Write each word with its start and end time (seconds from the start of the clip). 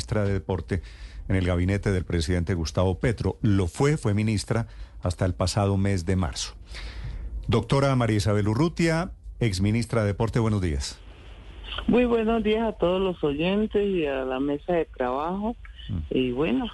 ministra 0.00 0.24
de 0.24 0.32
Deporte 0.32 0.80
en 1.28 1.36
el 1.36 1.44
gabinete 1.44 1.92
del 1.92 2.06
presidente 2.06 2.54
Gustavo 2.54 2.98
Petro. 2.98 3.36
Lo 3.42 3.66
fue, 3.66 3.98
fue 3.98 4.14
ministra 4.14 4.66
hasta 5.02 5.26
el 5.26 5.34
pasado 5.34 5.76
mes 5.76 6.06
de 6.06 6.16
marzo. 6.16 6.54
Doctora 7.48 7.94
María 7.96 8.16
Isabel 8.16 8.48
Urrutia, 8.48 9.10
exministra 9.40 10.00
de 10.00 10.08
Deporte, 10.08 10.38
buenos 10.38 10.62
días. 10.62 10.98
Muy 11.86 12.06
buenos 12.06 12.42
días 12.42 12.62
a 12.66 12.72
todos 12.72 12.98
los 12.98 13.22
oyentes 13.22 13.86
y 13.86 14.06
a 14.06 14.24
la 14.24 14.40
mesa 14.40 14.72
de 14.72 14.86
trabajo. 14.86 15.54
Mm. 15.90 15.98
Y 16.08 16.32
bueno, 16.32 16.64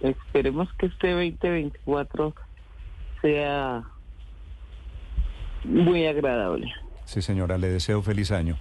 esperemos 0.00 0.72
que 0.78 0.86
este 0.86 1.10
2024 1.10 2.34
sea 3.20 3.84
muy 5.64 6.06
agradable. 6.06 6.72
Sí, 7.10 7.22
señora, 7.22 7.58
le 7.58 7.68
deseo 7.68 8.02
feliz 8.02 8.30
año. 8.30 8.56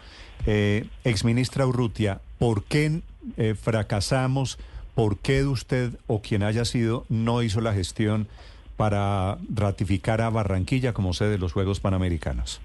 Eh, 0.47 0.87
exministra 1.03 1.67
Urrutia, 1.67 2.19
¿por 2.39 2.63
qué 2.63 3.01
eh, 3.37 3.53
fracasamos? 3.53 4.57
¿Por 4.95 5.19
qué 5.19 5.43
usted 5.43 5.91
o 6.07 6.23
quien 6.23 6.41
haya 6.41 6.65
sido 6.65 7.05
no 7.09 7.43
hizo 7.43 7.61
la 7.61 7.73
gestión 7.73 8.27
para 8.75 9.37
ratificar 9.53 10.21
a 10.21 10.31
Barranquilla 10.31 10.93
como 10.93 11.13
sede 11.13 11.29
de 11.29 11.37
los 11.37 11.53
Juegos 11.53 11.79
Panamericanos? 11.79 12.59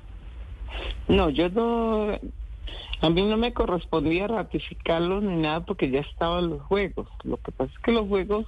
No, 1.06 1.28
yo 1.28 1.50
no, 1.50 2.18
a 3.02 3.10
mí 3.10 3.20
no 3.20 3.36
me 3.36 3.52
correspondía 3.52 4.26
ratificarlo 4.26 5.20
ni 5.20 5.36
nada 5.36 5.66
porque 5.66 5.90
ya 5.90 6.00
estaban 6.00 6.48
los 6.48 6.62
Juegos. 6.62 7.08
Lo 7.24 7.36
que 7.36 7.52
pasa 7.52 7.70
es 7.70 7.78
que 7.80 7.92
los 7.92 8.08
Juegos 8.08 8.46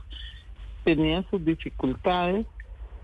tenían 0.84 1.27
sus 1.28 1.44
dificultades 1.44 2.46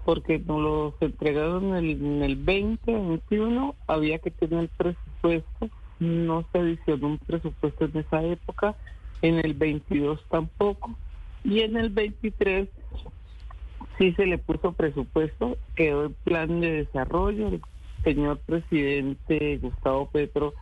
porque 0.04 0.38
nos 0.38 0.60
los 0.60 0.94
entregaron 1.00 1.76
en 1.76 2.22
el, 2.22 2.36
20, 2.36 2.92
21, 2.92 3.74
había 3.86 4.18
que 4.18 4.30
tener 4.30 4.68
presupuesto, 4.76 5.68
no 6.00 6.44
se 6.50 6.58
adicionó 6.58 7.08
un 7.08 7.18
presupuesto 7.18 7.84
en 7.84 7.98
esa 7.98 8.22
época, 8.24 8.76
en 9.22 9.38
el 9.38 9.54
22 9.54 10.24
tampoco, 10.28 10.96
y 11.44 11.60
en 11.60 11.76
el 11.76 11.90
23 11.90 12.68
sí 13.98 14.12
se 14.12 14.26
le 14.26 14.38
puso 14.38 14.72
presupuesto, 14.72 15.56
quedó 15.76 16.06
el 16.06 16.14
plan 16.24 16.60
de 16.60 16.84
desarrollo, 16.84 17.48
el 17.48 17.60
señor 18.02 18.38
presidente 18.40 19.58
Gustavo 19.58 20.06
Petro 20.06 20.54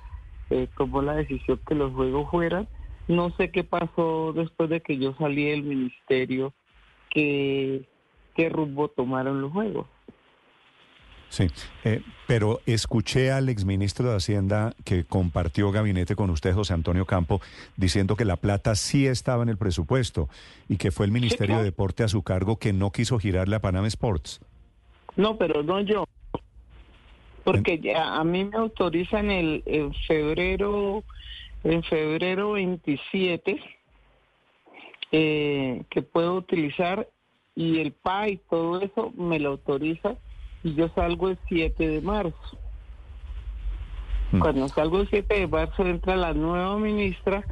eh, 0.50 0.68
tomó 0.76 1.00
la 1.00 1.14
decisión 1.14 1.58
que 1.66 1.74
los 1.74 1.92
juegos 1.94 2.30
fueran, 2.30 2.68
no 3.08 3.30
sé 3.36 3.50
qué 3.50 3.64
pasó 3.64 4.32
después 4.34 4.68
de 4.68 4.82
que 4.82 4.98
yo 4.98 5.14
salí 5.18 5.46
del 5.46 5.62
ministerio, 5.62 6.52
que 7.10 7.88
qué 8.34 8.48
rumbo 8.48 8.88
tomaron 8.88 9.40
los 9.40 9.52
juegos. 9.52 9.86
Sí, 11.30 11.46
eh, 11.84 12.02
pero 12.26 12.60
escuché 12.66 13.30
al 13.30 13.48
exministro 13.48 14.10
de 14.10 14.16
Hacienda 14.16 14.74
que 14.84 15.04
compartió 15.04 15.70
gabinete 15.70 16.16
con 16.16 16.28
usted, 16.30 16.52
José 16.52 16.74
Antonio 16.74 17.06
Campo, 17.06 17.40
diciendo 17.76 18.16
que 18.16 18.24
la 18.24 18.36
plata 18.36 18.74
sí 18.74 19.06
estaba 19.06 19.44
en 19.44 19.48
el 19.48 19.56
presupuesto 19.56 20.28
y 20.68 20.76
que 20.76 20.90
fue 20.90 21.06
el 21.06 21.12
Ministerio 21.12 21.58
de 21.58 21.62
Deporte 21.62 22.02
a 22.02 22.08
su 22.08 22.24
cargo 22.24 22.56
que 22.56 22.72
no 22.72 22.90
quiso 22.90 23.20
girarle 23.20 23.54
a 23.54 23.60
Panam 23.60 23.86
Sports. 23.86 24.40
No, 25.14 25.38
pero 25.38 25.62
no 25.62 25.80
yo. 25.80 26.04
Porque 27.44 27.78
ya 27.78 28.16
a 28.16 28.24
mí 28.24 28.44
me 28.44 28.56
autorizan 28.56 29.30
el 29.30 29.62
en 29.66 29.94
febrero, 30.08 31.04
en 31.62 31.82
febrero 31.84 32.52
27, 32.52 33.60
eh, 35.12 35.82
que 35.88 36.02
puedo 36.02 36.34
utilizar 36.34 37.08
y 37.60 37.78
el 37.78 37.92
PA 37.92 38.30
y 38.30 38.38
todo 38.48 38.80
eso 38.80 39.12
me 39.18 39.38
lo 39.38 39.50
autoriza 39.50 40.14
y 40.62 40.72
yo 40.74 40.88
salgo 40.94 41.28
el 41.28 41.38
7 41.46 41.88
de 41.88 42.00
marzo. 42.00 42.58
Mm. 44.32 44.38
Cuando 44.38 44.68
salgo 44.68 45.00
el 45.00 45.10
7 45.10 45.40
de 45.40 45.46
marzo 45.46 45.84
entra 45.84 46.16
la 46.16 46.32
nueva 46.32 46.78
ministra, 46.78 47.44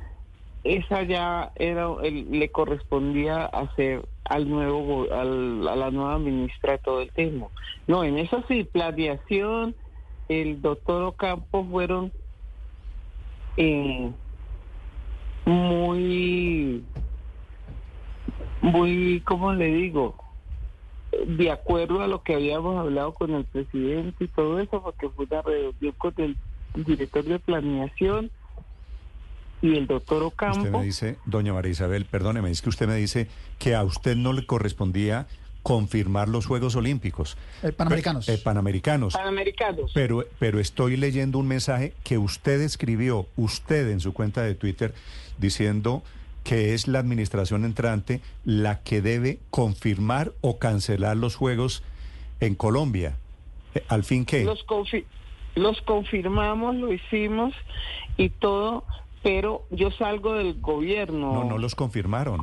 esa 0.64 1.02
ya 1.02 1.52
era 1.56 1.88
le 2.00 2.50
correspondía 2.50 3.44
hacer 3.44 4.08
al 4.24 4.48
nuevo 4.48 5.12
a 5.12 5.24
la 5.24 5.90
nueva 5.90 6.18
ministra 6.18 6.78
todo 6.78 7.02
el 7.02 7.12
tema. 7.12 7.48
No, 7.86 8.02
en 8.02 8.16
eso 8.16 8.42
sí, 8.48 8.64
planeación, 8.64 9.74
el 10.30 10.62
doctor 10.62 11.02
Ocampo 11.02 11.66
fueron 11.66 12.12
eh, 13.58 14.10
muy 15.44 16.82
muy, 18.60 19.22
¿cómo 19.24 19.52
le 19.52 19.66
digo? 19.66 20.16
De 21.26 21.50
acuerdo 21.50 22.02
a 22.02 22.06
lo 22.06 22.22
que 22.22 22.34
habíamos 22.34 22.78
hablado 22.78 23.14
con 23.14 23.34
el 23.34 23.44
presidente 23.44 24.24
y 24.24 24.28
todo 24.28 24.60
eso, 24.60 24.82
porque 24.82 25.08
fue 25.08 25.26
una 25.30 25.42
reunión 25.42 25.94
con 25.96 26.14
el 26.18 26.36
director 26.74 27.24
de 27.24 27.38
planeación 27.38 28.30
y 29.62 29.76
el 29.76 29.86
doctor 29.86 30.22
Ocampo. 30.22 30.58
Usted 30.58 30.70
me 30.70 30.84
dice, 30.84 31.16
doña 31.24 31.52
María 31.52 31.72
Isabel, 31.72 32.04
perdóneme, 32.04 32.50
es 32.50 32.62
que 32.62 32.68
usted 32.68 32.86
me 32.86 32.96
dice 32.96 33.28
que 33.58 33.74
a 33.74 33.84
usted 33.84 34.16
no 34.16 34.32
le 34.32 34.46
correspondía 34.46 35.26
confirmar 35.62 36.28
los 36.28 36.46
Juegos 36.46 36.76
Olímpicos. 36.76 37.36
Eh, 37.62 37.72
panamericanos. 37.72 38.28
Eh, 38.28 38.38
panamericanos. 38.38 39.14
Panamericanos. 39.14 39.90
Pero, 39.92 40.24
pero 40.38 40.60
estoy 40.60 40.96
leyendo 40.96 41.38
un 41.38 41.48
mensaje 41.48 41.94
que 42.04 42.16
usted 42.18 42.60
escribió, 42.60 43.26
usted 43.36 43.90
en 43.90 44.00
su 44.00 44.12
cuenta 44.12 44.42
de 44.42 44.54
Twitter, 44.54 44.94
diciendo 45.36 46.02
que 46.48 46.72
es 46.72 46.88
la 46.88 46.98
administración 46.98 47.66
entrante 47.66 48.22
la 48.42 48.80
que 48.80 49.02
debe 49.02 49.38
confirmar 49.50 50.32
o 50.40 50.58
cancelar 50.58 51.18
los 51.18 51.36
juegos 51.36 51.82
en 52.40 52.54
Colombia. 52.54 53.18
Eh, 53.74 53.84
¿Al 53.88 54.02
fin 54.02 54.24
qué? 54.24 54.44
Los, 54.44 54.64
los 55.56 55.82
confirmamos, 55.82 56.74
lo 56.76 56.90
hicimos 56.90 57.52
y 58.16 58.30
todo, 58.30 58.84
pero 59.22 59.66
yo 59.70 59.90
salgo 59.90 60.32
del 60.32 60.58
gobierno. 60.58 61.34
No, 61.34 61.44
no 61.44 61.58
los 61.58 61.74
confirmaron. 61.74 62.40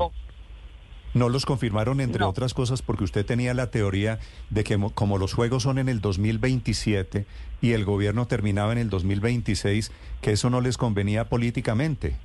no 1.16 1.30
los 1.30 1.48
confirmaron, 1.48 2.00
entre 2.00 2.26
otras 2.26 2.54
cosas, 2.54 2.84
porque 2.84 3.06
usted 3.06 3.26
tenía 3.26 3.56
la 3.56 3.72
teoría 3.72 4.20
de 4.52 4.64
que 4.64 4.78
como 4.94 5.18
los 5.18 5.34
juegos 5.34 5.64
son 5.64 5.80
en 5.80 5.90
el 5.90 6.00
2027 6.00 7.26
y 7.60 7.72
el 7.72 7.86
gobierno 7.86 8.28
terminaba 8.28 8.72
en 8.72 8.78
el 8.78 8.92
2026, 8.92 9.92
que 10.22 10.34
eso 10.34 10.52
no 10.52 10.62
les 10.62 10.78
convenía 10.78 11.28
políticamente. 11.28 12.18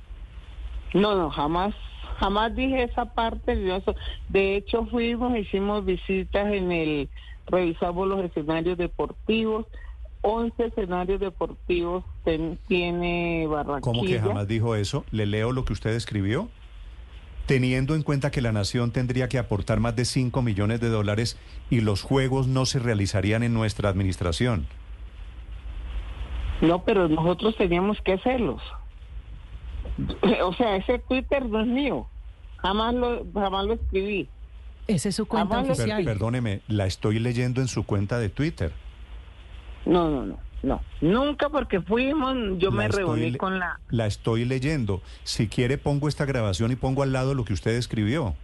No, 0.93 1.15
no, 1.15 1.29
jamás, 1.29 1.73
jamás 2.19 2.55
dije 2.55 2.83
esa 2.83 3.05
parte. 3.05 3.55
De 4.29 4.55
hecho, 4.55 4.85
fuimos, 4.85 5.37
hicimos 5.37 5.85
visitas 5.85 6.51
en 6.51 6.71
el, 6.71 7.09
revisamos 7.47 8.07
los 8.07 8.23
escenarios 8.23 8.77
deportivos. 8.77 9.65
11 10.23 10.65
escenarios 10.65 11.19
deportivos 11.19 12.03
tiene 12.67 13.47
Barranquilla. 13.47 13.81
¿Cómo 13.81 14.03
que 14.03 14.19
jamás 14.19 14.47
dijo 14.47 14.75
eso? 14.75 15.03
Le 15.11 15.25
leo 15.25 15.51
lo 15.51 15.65
que 15.65 15.73
usted 15.73 15.91
escribió. 15.91 16.49
Teniendo 17.47 17.95
en 17.95 18.03
cuenta 18.03 18.29
que 18.29 18.41
la 18.41 18.51
nación 18.51 18.91
tendría 18.91 19.27
que 19.27 19.39
aportar 19.39 19.79
más 19.79 19.95
de 19.95 20.05
5 20.05 20.41
millones 20.43 20.79
de 20.79 20.89
dólares 20.89 21.39
y 21.71 21.81
los 21.81 22.03
juegos 22.03 22.47
no 22.47 22.65
se 22.65 22.77
realizarían 22.77 23.41
en 23.41 23.53
nuestra 23.53 23.89
administración. 23.89 24.67
No, 26.61 26.83
pero 26.83 27.09
nosotros 27.09 27.55
teníamos 27.57 27.99
que 28.01 28.13
hacerlos. 28.13 28.61
O 30.43 30.53
sea, 30.53 30.75
ese 30.77 30.99
Twitter 30.99 31.45
no 31.45 31.61
es 31.61 31.67
mío. 31.67 32.07
Jamás 32.57 32.93
lo, 32.93 33.25
jamás 33.33 33.65
lo 33.65 33.73
escribí. 33.73 34.29
Esa 34.87 35.09
es 35.09 35.15
su 35.15 35.25
cuenta 35.25 35.61
oficial. 35.61 36.03
perdóneme, 36.03 36.61
la 36.67 36.85
estoy 36.85 37.19
leyendo 37.19 37.61
en 37.61 37.67
su 37.67 37.85
cuenta 37.85 38.19
de 38.19 38.29
Twitter. 38.29 38.71
No, 39.85 40.09
no, 40.09 40.25
no. 40.25 40.39
No, 40.63 40.79
nunca 41.01 41.49
porque 41.49 41.81
fuimos, 41.81 42.35
yo 42.59 42.71
me 42.71 42.87
reuní 42.87 43.35
con 43.35 43.57
la... 43.57 43.79
La 43.89 44.05
estoy 44.05 44.45
leyendo. 44.45 45.01
Si 45.23 45.47
quiere 45.47 45.79
pongo 45.79 46.07
esta 46.07 46.25
grabación 46.25 46.71
y 46.71 46.75
pongo 46.75 47.01
al 47.01 47.11
lado 47.11 47.33
lo 47.33 47.45
que 47.45 47.53
usted 47.53 47.71
escribió. 47.71 48.35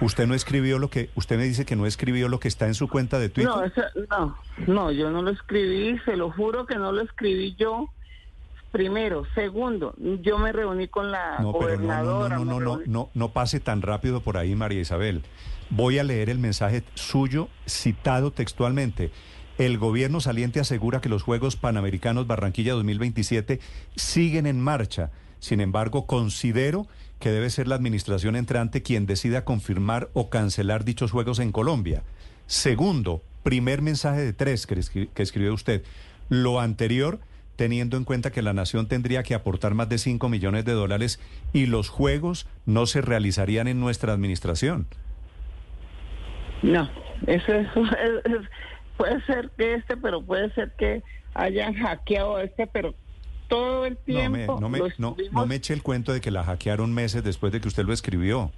Usted 0.00 0.28
no 0.28 0.34
escribió 0.34 0.78
lo 0.78 0.90
que, 0.90 1.10
usted 1.16 1.36
me 1.36 1.42
dice 1.42 1.66
que 1.66 1.74
no 1.74 1.86
escribió 1.86 2.28
lo 2.28 2.38
que 2.38 2.46
está 2.46 2.66
en 2.66 2.74
su 2.74 2.88
cuenta 2.88 3.18
de 3.18 3.30
Twitter. 3.30 3.52
No, 4.08 4.16
no, 4.16 4.38
no, 4.68 4.92
yo 4.92 5.10
no 5.10 5.22
lo 5.22 5.30
escribí, 5.30 5.98
se 6.04 6.16
lo 6.16 6.30
juro 6.30 6.66
que 6.66 6.76
no 6.76 6.92
lo 6.92 7.02
escribí 7.02 7.56
yo. 7.56 7.88
Primero, 8.72 9.24
segundo, 9.34 9.94
yo 10.22 10.38
me 10.38 10.52
reuní 10.52 10.88
con 10.88 11.10
la 11.10 11.38
gobernadora. 11.40 12.36
no, 12.36 12.44
no, 12.44 12.60
no, 12.60 12.76
no, 12.76 12.82
no, 12.84 13.10
no 13.14 13.28
pase 13.32 13.60
tan 13.60 13.80
rápido 13.80 14.20
por 14.20 14.36
ahí, 14.36 14.54
María 14.54 14.80
Isabel. 14.80 15.22
Voy 15.70 15.98
a 15.98 16.04
leer 16.04 16.28
el 16.28 16.38
mensaje 16.38 16.82
suyo 16.94 17.48
citado 17.66 18.30
textualmente. 18.30 19.10
El 19.56 19.78
gobierno 19.78 20.20
saliente 20.20 20.60
asegura 20.60 21.00
que 21.00 21.08
los 21.08 21.22
Juegos 21.22 21.56
Panamericanos 21.56 22.26
Barranquilla 22.26 22.74
2027 22.74 23.58
siguen 23.96 24.46
en 24.46 24.60
marcha. 24.60 25.10
Sin 25.40 25.60
embargo, 25.60 26.06
considero 26.06 26.86
que 27.18 27.30
debe 27.30 27.50
ser 27.50 27.68
la 27.68 27.74
administración 27.74 28.36
entrante 28.36 28.82
quien 28.82 29.06
decida 29.06 29.44
confirmar 29.44 30.10
o 30.12 30.30
cancelar 30.30 30.84
dichos 30.84 31.10
Juegos 31.10 31.38
en 31.38 31.52
Colombia. 31.52 32.02
Segundo, 32.46 33.22
primer 33.42 33.82
mensaje 33.82 34.20
de 34.20 34.32
tres 34.32 34.66
que, 34.66 35.08
que 35.08 35.22
escribió 35.22 35.54
usted. 35.54 35.82
Lo 36.28 36.60
anterior 36.60 37.18
teniendo 37.58 37.96
en 37.96 38.04
cuenta 38.04 38.30
que 38.30 38.40
la 38.40 38.52
nación 38.52 38.86
tendría 38.86 39.24
que 39.24 39.34
aportar 39.34 39.74
más 39.74 39.88
de 39.88 39.98
5 39.98 40.28
millones 40.28 40.64
de 40.64 40.74
dólares 40.74 41.20
y 41.52 41.66
los 41.66 41.88
juegos 41.88 42.46
no 42.66 42.86
se 42.86 43.00
realizarían 43.00 43.66
en 43.66 43.80
nuestra 43.80 44.12
administración. 44.12 44.86
No, 46.62 46.88
eso, 47.26 47.52
es, 47.52 47.66
puede 48.96 49.20
ser 49.22 49.50
que 49.58 49.74
este, 49.74 49.96
pero 49.96 50.22
puede 50.22 50.54
ser 50.54 50.70
que 50.78 51.02
hayan 51.34 51.74
hackeado 51.74 52.38
este, 52.38 52.68
pero 52.68 52.94
todo 53.48 53.86
el 53.86 53.96
tiempo. 53.96 54.60
No 54.60 54.68
me, 54.68 54.78
no, 54.96 55.16
no, 55.32 55.46
me 55.46 55.56
eche 55.56 55.74
el 55.74 55.82
cuento 55.82 56.12
de 56.12 56.20
que 56.20 56.30
la 56.30 56.44
hackearon 56.44 56.94
meses 56.94 57.24
después 57.24 57.52
de 57.52 57.60
que 57.60 57.66
usted 57.66 57.84
lo 57.84 57.92
escribió. 57.92 58.52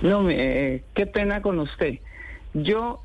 No, 0.00 0.22
me, 0.22 0.82
qué 0.94 1.06
pena 1.06 1.42
con 1.42 1.58
usted. 1.58 1.98
Yo 2.54 3.02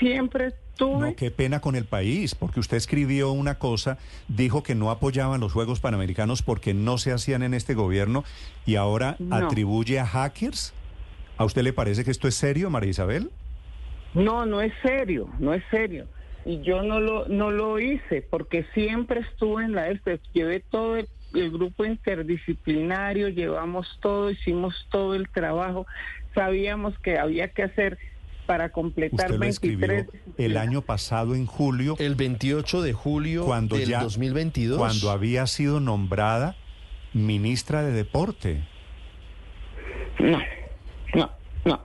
siempre. 0.00 0.54
No, 0.78 1.14
qué 1.14 1.30
pena 1.30 1.60
con 1.60 1.76
el 1.76 1.84
país, 1.84 2.34
porque 2.34 2.60
usted 2.60 2.76
escribió 2.76 3.32
una 3.32 3.58
cosa, 3.58 3.98
dijo 4.28 4.62
que 4.62 4.74
no 4.74 4.90
apoyaban 4.90 5.40
los 5.40 5.52
Juegos 5.52 5.80
Panamericanos 5.80 6.42
porque 6.42 6.72
no 6.72 6.96
se 6.96 7.12
hacían 7.12 7.42
en 7.42 7.52
este 7.52 7.74
gobierno 7.74 8.24
y 8.64 8.76
ahora 8.76 9.16
atribuye 9.30 9.98
a 9.98 10.06
hackers. 10.06 10.72
¿A 11.36 11.44
usted 11.44 11.62
le 11.62 11.72
parece 11.72 12.04
que 12.04 12.10
esto 12.10 12.28
es 12.28 12.34
serio, 12.34 12.70
María 12.70 12.90
Isabel? 12.90 13.30
No, 14.14 14.46
no 14.46 14.60
es 14.60 14.72
serio, 14.82 15.28
no 15.38 15.54
es 15.54 15.62
serio. 15.70 16.06
Y 16.44 16.60
yo 16.62 16.82
no 16.82 17.00
lo, 17.00 17.28
no 17.28 17.50
lo 17.50 17.78
hice 17.78 18.22
porque 18.22 18.64
siempre 18.74 19.20
estuve 19.20 19.64
en 19.64 19.72
la 19.72 19.90
este, 19.90 20.20
llevé 20.32 20.60
todo 20.60 20.96
el, 20.96 21.08
grupo 21.32 21.84
interdisciplinario, 21.84 23.28
llevamos 23.28 23.86
todo, 24.00 24.30
hicimos 24.30 24.74
todo 24.90 25.14
el 25.14 25.28
trabajo, 25.28 25.86
sabíamos 26.34 26.98
que 26.98 27.18
había 27.18 27.48
que 27.48 27.62
hacer 27.62 27.98
para 28.50 28.70
completar 28.70 29.30
Usted 29.30 30.08
el 30.36 30.56
año 30.56 30.82
pasado 30.82 31.36
en 31.36 31.46
julio, 31.46 31.94
el 32.00 32.16
28 32.16 32.82
de 32.82 32.92
julio 32.92 33.44
cuando 33.44 33.76
del 33.76 33.90
ya, 33.90 34.02
2022, 34.02 34.76
cuando 34.76 35.12
había 35.12 35.46
sido 35.46 35.78
nombrada 35.78 36.56
ministra 37.12 37.84
de 37.84 37.92
deporte. 37.92 38.64
No, 40.18 40.40
no, 41.14 41.30
no. 41.64 41.80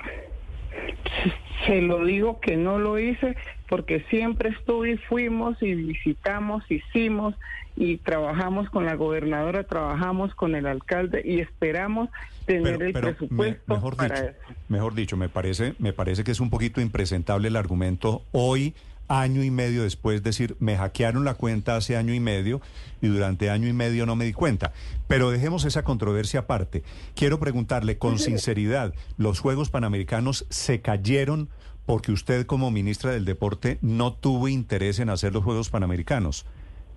Se 1.67 1.81
lo 1.81 2.03
digo 2.03 2.39
que 2.39 2.57
no 2.57 2.79
lo 2.79 2.97
hice 2.97 3.35
porque 3.69 4.05
siempre 4.09 4.49
estuve 4.49 4.91
y 4.91 4.97
fuimos 4.97 5.61
y 5.61 5.73
visitamos, 5.73 6.63
hicimos 6.69 7.35
y 7.75 7.97
trabajamos 7.97 8.69
con 8.69 8.85
la 8.85 8.95
gobernadora, 8.95 9.63
trabajamos 9.63 10.33
con 10.35 10.55
el 10.55 10.65
alcalde 10.65 11.21
y 11.25 11.39
esperamos 11.39 12.09
tener 12.45 12.81
el 12.81 12.93
presupuesto 12.93 13.73
mejor 13.73 13.95
para 13.95 14.21
dicho, 14.21 14.29
eso. 14.29 14.53
Mejor 14.69 14.93
dicho, 14.95 15.17
me 15.17 15.29
parece, 15.29 15.73
me 15.79 15.91
parece 15.91 16.23
que 16.23 16.31
es 16.31 16.39
un 16.39 16.49
poquito 16.49 16.79
impresentable 16.79 17.47
el 17.47 17.55
argumento 17.55 18.23
hoy 18.31 18.73
año 19.07 19.43
y 19.43 19.51
medio 19.51 19.83
después 19.83 20.23
decir, 20.23 20.55
me 20.59 20.77
hackearon 20.77 21.25
la 21.25 21.35
cuenta 21.35 21.75
hace 21.75 21.95
año 21.95 22.13
y 22.13 22.19
medio 22.19 22.61
y 23.01 23.07
durante 23.07 23.49
año 23.49 23.67
y 23.67 23.73
medio 23.73 24.05
no 24.05 24.15
me 24.15 24.25
di 24.25 24.33
cuenta. 24.33 24.73
Pero 25.07 25.31
dejemos 25.31 25.65
esa 25.65 25.83
controversia 25.83 26.41
aparte. 26.41 26.83
Quiero 27.13 27.39
preguntarle 27.39 27.97
con 27.97 28.19
sinceridad, 28.19 28.93
¿los 29.17 29.39
Juegos 29.39 29.69
Panamericanos 29.69 30.45
se 30.49 30.81
cayeron 30.81 31.49
porque 31.85 32.11
usted 32.11 32.45
como 32.45 32.71
ministra 32.71 33.11
del 33.11 33.25
Deporte 33.25 33.77
no 33.81 34.13
tuvo 34.13 34.47
interés 34.47 34.99
en 34.99 35.09
hacer 35.09 35.33
los 35.33 35.43
Juegos 35.43 35.69
Panamericanos? 35.69 36.45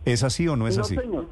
¿Es 0.04 0.22
así 0.22 0.48
o 0.48 0.56
no 0.56 0.66
es 0.66 0.78
así? 0.78 0.96
No, 0.96 1.02
señor. 1.02 1.28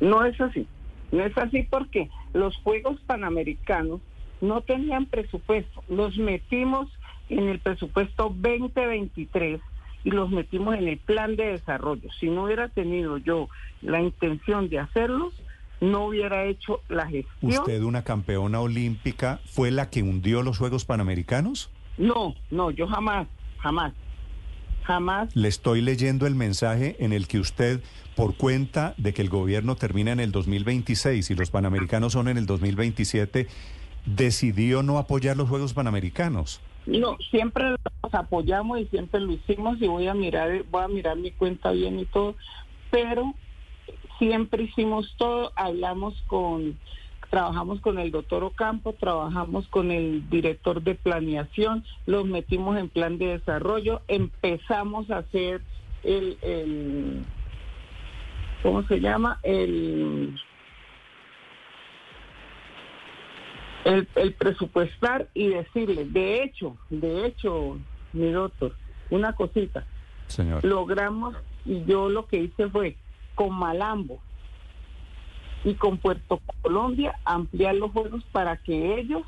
No 0.00 0.24
es 0.24 0.40
así. 0.40 0.66
No 1.12 1.24
es 1.24 1.36
así 1.38 1.66
porque 1.68 2.10
los 2.32 2.56
Juegos 2.58 3.00
Panamericanos 3.06 4.00
no 4.40 4.62
tenían 4.62 5.06
presupuesto. 5.06 5.82
Los 5.88 6.16
metimos 6.18 6.88
en 7.28 7.48
el 7.48 7.58
presupuesto 7.58 8.34
2023 8.36 9.60
y 10.04 10.10
los 10.10 10.30
metimos 10.30 10.76
en 10.76 10.88
el 10.88 10.98
plan 10.98 11.36
de 11.36 11.52
desarrollo. 11.52 12.10
Si 12.18 12.28
no 12.28 12.44
hubiera 12.44 12.68
tenido 12.68 13.18
yo 13.18 13.48
la 13.82 14.00
intención 14.00 14.68
de 14.68 14.78
hacerlos, 14.78 15.34
no 15.80 16.06
hubiera 16.06 16.44
hecho 16.44 16.80
la 16.88 17.06
gestión. 17.06 17.52
¿Usted, 17.52 17.82
una 17.82 18.04
campeona 18.04 18.60
olímpica, 18.60 19.40
fue 19.46 19.70
la 19.70 19.90
que 19.90 20.02
hundió 20.02 20.42
los 20.42 20.58
Juegos 20.58 20.84
Panamericanos? 20.84 21.70
No, 22.00 22.34
no, 22.50 22.70
yo 22.70 22.86
jamás, 22.86 23.28
jamás, 23.58 23.92
jamás. 24.84 25.36
Le 25.36 25.48
estoy 25.48 25.82
leyendo 25.82 26.26
el 26.26 26.34
mensaje 26.34 26.96
en 26.98 27.12
el 27.12 27.28
que 27.28 27.38
usted, 27.38 27.82
por 28.16 28.38
cuenta 28.38 28.94
de 28.96 29.12
que 29.12 29.20
el 29.20 29.28
gobierno 29.28 29.76
termina 29.76 30.10
en 30.10 30.18
el 30.18 30.32
2026 30.32 31.30
y 31.30 31.34
los 31.34 31.50
Panamericanos 31.50 32.14
son 32.14 32.28
en 32.28 32.38
el 32.38 32.46
2027, 32.46 33.48
decidió 34.06 34.82
no 34.82 34.96
apoyar 34.96 35.36
los 35.36 35.50
Juegos 35.50 35.74
Panamericanos. 35.74 36.62
No, 36.86 37.18
siempre 37.30 37.68
los 37.68 38.14
apoyamos 38.14 38.80
y 38.80 38.86
siempre 38.86 39.20
lo 39.20 39.32
hicimos 39.32 39.76
y 39.82 39.86
voy 39.86 40.08
a 40.08 40.14
mirar, 40.14 40.64
voy 40.70 40.82
a 40.82 40.88
mirar 40.88 41.18
mi 41.18 41.32
cuenta 41.32 41.70
bien 41.70 41.98
y 41.98 42.06
todo, 42.06 42.34
pero 42.90 43.34
siempre 44.18 44.62
hicimos 44.62 45.14
todo, 45.18 45.52
hablamos 45.54 46.14
con, 46.28 46.78
trabajamos 47.30 47.80
con 47.80 47.98
el 47.98 48.10
doctor 48.10 48.42
Ocampo, 48.42 48.92
trabajamos 48.92 49.66
con 49.68 49.92
el 49.92 50.28
director 50.28 50.82
de 50.82 50.96
planeación, 50.96 51.84
los 52.06 52.26
metimos 52.26 52.76
en 52.76 52.88
plan 52.88 53.18
de 53.18 53.38
desarrollo, 53.38 54.02
empezamos 54.08 55.10
a 55.10 55.18
hacer 55.18 55.62
el, 56.02 56.36
el 56.42 57.24
¿cómo 58.62 58.82
se 58.82 59.00
llama? 59.00 59.38
El 59.44 60.34
el, 63.84 64.34
presupuestar 64.34 65.28
y 65.32 65.48
decirle, 65.48 66.04
de 66.04 66.42
hecho, 66.42 66.76
de 66.90 67.26
hecho, 67.26 67.78
mi 68.12 68.30
doctor, 68.30 68.74
una 69.08 69.34
cosita. 69.34 69.86
Señor. 70.26 70.64
Logramos, 70.64 71.34
y 71.64 71.84
yo 71.84 72.08
lo 72.08 72.26
que 72.26 72.38
hice 72.38 72.68
fue, 72.68 72.96
con 73.34 73.54
Malambo 73.54 74.20
y 75.64 75.74
con 75.74 75.98
Puerto 75.98 76.40
Colombia, 76.62 77.18
ampliar 77.24 77.74
los 77.74 77.92
juegos 77.92 78.24
para 78.32 78.56
que 78.56 78.98
ellos 79.00 79.22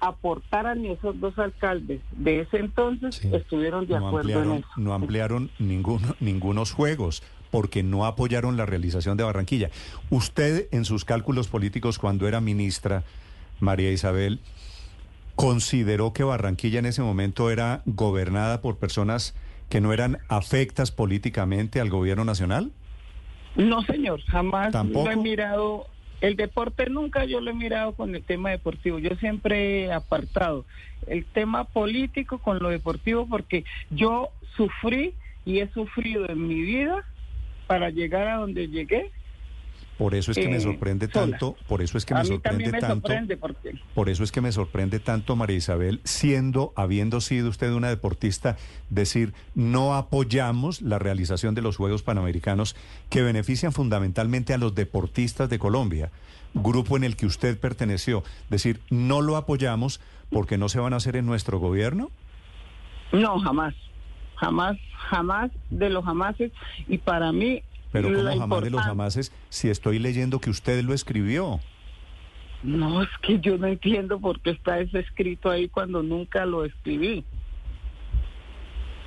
aportaran 0.00 0.84
y 0.84 0.90
esos 0.90 1.18
dos 1.20 1.38
alcaldes 1.38 2.00
de 2.12 2.40
ese 2.40 2.58
entonces 2.58 3.24
estuvieron 3.24 3.86
de 3.86 3.96
acuerdo 3.96 4.42
en 4.42 4.52
eso. 4.52 4.68
No 4.76 4.92
ampliaron 4.92 5.50
ninguno, 5.58 6.14
ningunos 6.20 6.72
juegos 6.72 7.22
porque 7.50 7.82
no 7.82 8.04
apoyaron 8.04 8.56
la 8.56 8.66
realización 8.66 9.16
de 9.16 9.24
Barranquilla. 9.24 9.70
Usted 10.10 10.68
en 10.72 10.84
sus 10.84 11.04
cálculos 11.04 11.48
políticos 11.48 11.98
cuando 11.98 12.26
era 12.26 12.40
ministra, 12.40 13.04
María 13.60 13.92
Isabel, 13.92 14.40
¿consideró 15.36 16.12
que 16.12 16.24
Barranquilla 16.24 16.80
en 16.80 16.86
ese 16.86 17.02
momento 17.02 17.50
era 17.50 17.82
gobernada 17.86 18.60
por 18.60 18.76
personas 18.76 19.34
que 19.68 19.80
no 19.80 19.92
eran 19.92 20.18
afectas 20.28 20.90
políticamente 20.90 21.80
al 21.80 21.90
gobierno 21.90 22.24
nacional? 22.24 22.72
No, 23.56 23.82
señor, 23.82 24.20
jamás 24.22 24.72
¿Tampoco? 24.72 25.06
lo 25.06 25.12
he 25.12 25.16
mirado. 25.16 25.86
El 26.20 26.36
deporte 26.36 26.88
nunca 26.88 27.24
yo 27.24 27.40
lo 27.40 27.50
he 27.50 27.54
mirado 27.54 27.92
con 27.92 28.14
el 28.14 28.22
tema 28.22 28.50
deportivo. 28.50 28.98
Yo 28.98 29.14
siempre 29.16 29.84
he 29.84 29.92
apartado 29.92 30.64
el 31.06 31.24
tema 31.24 31.64
político 31.64 32.38
con 32.38 32.60
lo 32.60 32.70
deportivo 32.70 33.26
porque 33.28 33.64
yo 33.90 34.30
sufrí 34.56 35.14
y 35.44 35.58
he 35.58 35.68
sufrido 35.68 36.28
en 36.28 36.46
mi 36.48 36.62
vida 36.62 37.04
para 37.66 37.90
llegar 37.90 38.28
a 38.28 38.36
donde 38.36 38.68
llegué 38.68 39.10
por 39.98 40.14
eso 40.14 40.32
es 40.32 40.36
que 40.36 40.48
me 40.48 40.56
eh, 40.56 40.60
sorprende 40.60 41.06
tanto, 41.06 41.56
por 41.68 41.80
eso 41.80 41.96
es 41.98 42.04
que 42.04 42.14
me 42.14 42.24
sorprende 42.24 42.72
tanto. 42.72 43.12
Por 43.94 44.08
eso 44.08 44.24
es 44.24 44.32
que 44.32 44.40
me 44.40 44.50
sorprende 44.50 44.98
tanto, 44.98 45.36
María 45.36 45.56
Isabel, 45.56 46.00
siendo, 46.02 46.72
habiendo 46.74 47.20
sido 47.20 47.48
usted 47.48 47.72
una 47.72 47.88
deportista, 47.88 48.56
decir 48.90 49.34
no 49.54 49.94
apoyamos 49.94 50.82
la 50.82 50.98
realización 50.98 51.54
de 51.54 51.62
los 51.62 51.76
Juegos 51.76 52.02
Panamericanos 52.02 52.74
que 53.08 53.22
benefician 53.22 53.72
fundamentalmente 53.72 54.52
a 54.52 54.58
los 54.58 54.74
deportistas 54.74 55.48
de 55.48 55.60
Colombia, 55.60 56.10
grupo 56.54 56.96
en 56.96 57.04
el 57.04 57.16
que 57.16 57.26
usted 57.26 57.58
perteneció. 57.58 58.24
Decir, 58.50 58.80
no 58.90 59.20
lo 59.20 59.36
apoyamos 59.36 60.00
porque 60.30 60.58
no 60.58 60.68
se 60.68 60.80
van 60.80 60.92
a 60.92 60.96
hacer 60.96 61.14
en 61.14 61.26
nuestro 61.26 61.60
gobierno. 61.60 62.10
No, 63.12 63.38
jamás, 63.38 63.74
jamás, 64.34 64.76
jamás 65.08 65.52
de 65.70 65.90
los 65.90 66.04
jamases. 66.04 66.50
Y 66.88 66.98
para 66.98 67.30
mí 67.30 67.62
pero 67.94 68.12
¿cómo 68.12 68.36
jamás 68.36 68.64
de 68.64 68.70
los 68.70 68.82
jamases 68.82 69.32
si 69.50 69.70
estoy 69.70 70.00
leyendo 70.00 70.40
que 70.40 70.50
usted 70.50 70.82
lo 70.82 70.94
escribió? 70.94 71.60
No, 72.64 73.00
es 73.02 73.08
que 73.22 73.38
yo 73.38 73.56
no 73.56 73.68
entiendo 73.68 74.18
por 74.18 74.40
qué 74.40 74.50
está 74.50 74.80
ese 74.80 74.98
escrito 74.98 75.48
ahí 75.48 75.68
cuando 75.68 76.02
nunca 76.02 76.44
lo 76.44 76.64
escribí. 76.64 77.24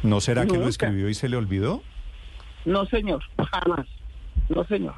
¿No 0.04 0.22
será 0.22 0.46
que 0.46 0.58
lo 0.58 0.70
escribió 0.70 1.10
y 1.10 1.14
se 1.16 1.28
le 1.28 1.36
olvidó? 1.36 1.84
No, 2.64 2.86
señor, 2.86 3.22
jamás. 3.52 3.86
No, 4.48 4.64
señor. 4.64 4.96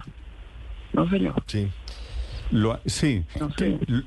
No, 0.94 1.10
señor. 1.10 1.44
Sí. 1.48 1.68
Lo, 2.52 2.80
sí, 2.86 3.26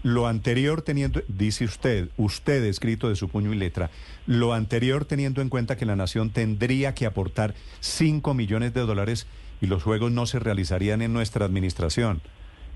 lo 0.03 0.27
anterior 0.27 0.83
teniendo, 0.83 1.23
dice 1.29 1.65
usted, 1.65 2.09
usted 2.17 2.65
escrito 2.65 3.09
de 3.09 3.15
su 3.15 3.29
puño 3.29 3.53
y 3.53 3.57
letra, 3.57 3.91
lo 4.27 4.53
anterior 4.53 5.05
teniendo 5.05 5.43
en 5.43 5.49
cuenta 5.49 5.77
que 5.77 5.87
la 5.87 5.95
nación 5.95 6.31
tendría 6.31 6.93
que 6.93 7.07
aportar 7.07 7.55
5 7.79 8.35
millones 8.35 8.75
de 8.75 8.81
dólares 8.81 9.29
y 9.63 9.69
los 9.69 9.83
juegos 9.83 10.13
no 10.13 10.27
se 10.27 10.41
realizarían 10.41 11.01
en 11.01 11.15
nuestra 11.15 11.47
administración. 11.47 12.21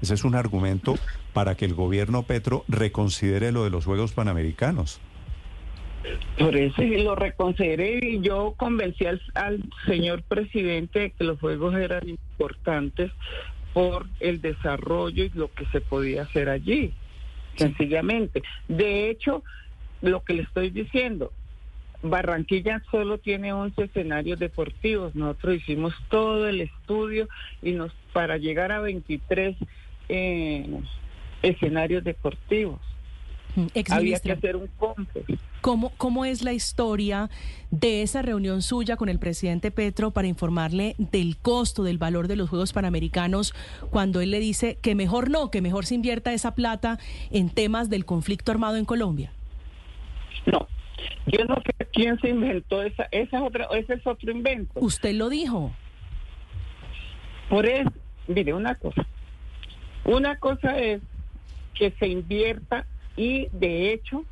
Ese 0.00 0.14
es 0.14 0.24
un 0.24 0.36
argumento 0.36 0.94
para 1.32 1.56
que 1.56 1.64
el 1.64 1.74
gobierno 1.74 2.22
Petro 2.22 2.64
reconsidere 2.68 3.50
lo 3.52 3.64
de 3.64 3.70
los 3.70 3.84
Juegos 3.84 4.12
Panamericanos. 4.12 5.00
Por 6.38 6.56
eso 6.56 6.82
lo 6.82 7.16
reconsideré 7.16 7.98
y 8.02 8.20
yo 8.20 8.54
convencí 8.56 9.04
al, 9.06 9.20
señor 9.86 10.22
presidente 10.22 11.00
de 11.00 11.10
que 11.10 11.24
los 11.24 11.40
Juegos 11.40 11.74
eran 11.74 12.08
importantes 12.08 13.10
por 13.72 14.06
el 14.20 14.40
desarrollo 14.40 15.24
y 15.24 15.30
lo 15.30 15.52
que 15.52 15.66
se 15.66 15.80
podía 15.80 16.22
hacer 16.22 16.48
allí, 16.48 16.92
sencillamente. 17.56 18.42
De 18.68 19.10
hecho, 19.10 19.42
lo 20.02 20.22
que 20.22 20.34
le 20.34 20.42
estoy 20.42 20.70
diciendo, 20.70 21.32
Barranquilla 22.10 22.82
solo 22.90 23.18
tiene 23.18 23.52
11 23.52 23.84
escenarios 23.84 24.38
deportivos. 24.38 25.14
Nosotros 25.14 25.56
hicimos 25.56 25.94
todo 26.08 26.48
el 26.48 26.60
estudio 26.60 27.28
y 27.62 27.72
nos 27.72 27.92
para 28.12 28.38
llegar 28.38 28.72
a 28.72 28.80
23 28.80 29.56
eh, 30.08 30.80
escenarios 31.42 32.02
deportivos. 32.04 32.80
Mm, 33.56 33.66
Había 33.90 34.20
que 34.20 34.32
hacer 34.32 34.56
un 34.56 34.68
complejo. 34.78 35.42
¿Cómo, 35.60 35.90
¿Cómo 35.96 36.24
es 36.24 36.42
la 36.42 36.52
historia 36.52 37.28
de 37.70 38.02
esa 38.02 38.22
reunión 38.22 38.62
suya 38.62 38.96
con 38.96 39.08
el 39.08 39.18
presidente 39.18 39.70
Petro 39.70 40.12
para 40.12 40.28
informarle 40.28 40.94
del 40.98 41.36
costo, 41.38 41.82
del 41.82 41.98
valor 41.98 42.28
de 42.28 42.36
los 42.36 42.48
Juegos 42.48 42.72
Panamericanos, 42.72 43.52
cuando 43.90 44.20
él 44.20 44.30
le 44.30 44.38
dice 44.38 44.78
que 44.80 44.94
mejor 44.94 45.30
no, 45.30 45.50
que 45.50 45.62
mejor 45.62 45.86
se 45.86 45.94
invierta 45.94 46.32
esa 46.32 46.54
plata 46.54 46.98
en 47.30 47.50
temas 47.50 47.90
del 47.90 48.04
conflicto 48.04 48.52
armado 48.52 48.76
en 48.76 48.84
Colombia? 48.84 49.32
No, 50.44 50.68
yo 51.26 51.44
no 51.44 51.56
sé 51.56 51.86
quién 51.92 52.18
se 52.20 52.28
inventó 52.28 52.82
esa, 52.82 53.08
esa 53.10 53.42
otra, 53.42 53.66
ese 53.72 53.94
es 53.94 54.06
otro 54.06 54.30
invento. 54.30 54.80
Usted 54.80 55.14
lo 55.14 55.28
dijo. 55.28 55.74
Por 57.48 57.66
eso, 57.66 57.92
mire, 58.26 58.52
una 58.54 58.74
cosa. 58.74 59.06
Una 60.04 60.36
cosa 60.36 60.78
es 60.78 61.00
que 61.74 61.90
se 61.98 62.08
invierta 62.08 62.86
y 63.16 63.48
de 63.52 63.92
hecho 63.92 64.24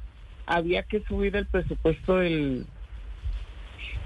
había 0.47 0.83
que 0.83 1.00
subir 1.04 1.37
el 1.37 1.47
presupuesto 1.47 2.16
del, 2.16 2.66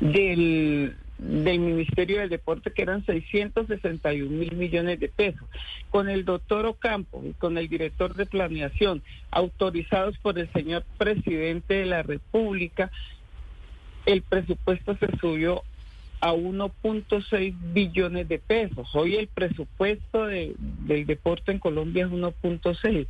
del, 0.00 0.96
del 1.18 1.58
Ministerio 1.58 2.20
del 2.20 2.28
Deporte, 2.28 2.72
que 2.72 2.82
eran 2.82 3.04
661 3.04 4.30
mil 4.30 4.56
millones 4.56 5.00
de 5.00 5.08
pesos. 5.08 5.48
Con 5.90 6.08
el 6.08 6.24
doctor 6.24 6.66
Ocampo 6.66 7.22
y 7.24 7.32
con 7.32 7.58
el 7.58 7.68
director 7.68 8.14
de 8.14 8.26
planeación, 8.26 9.02
autorizados 9.30 10.16
por 10.18 10.38
el 10.38 10.50
señor 10.52 10.84
presidente 10.96 11.74
de 11.74 11.86
la 11.86 12.02
República, 12.02 12.90
el 14.06 14.22
presupuesto 14.22 14.96
se 14.96 15.08
subió 15.18 15.62
a 16.20 16.32
1.6 16.32 17.54
billones 17.72 18.28
de 18.28 18.38
pesos. 18.38 18.88
Hoy 18.94 19.16
el 19.16 19.28
presupuesto 19.28 20.26
de, 20.26 20.54
del 20.58 21.06
deporte 21.06 21.52
en 21.52 21.58
Colombia 21.58 22.06
es 22.06 22.10
1.6. 22.10 23.06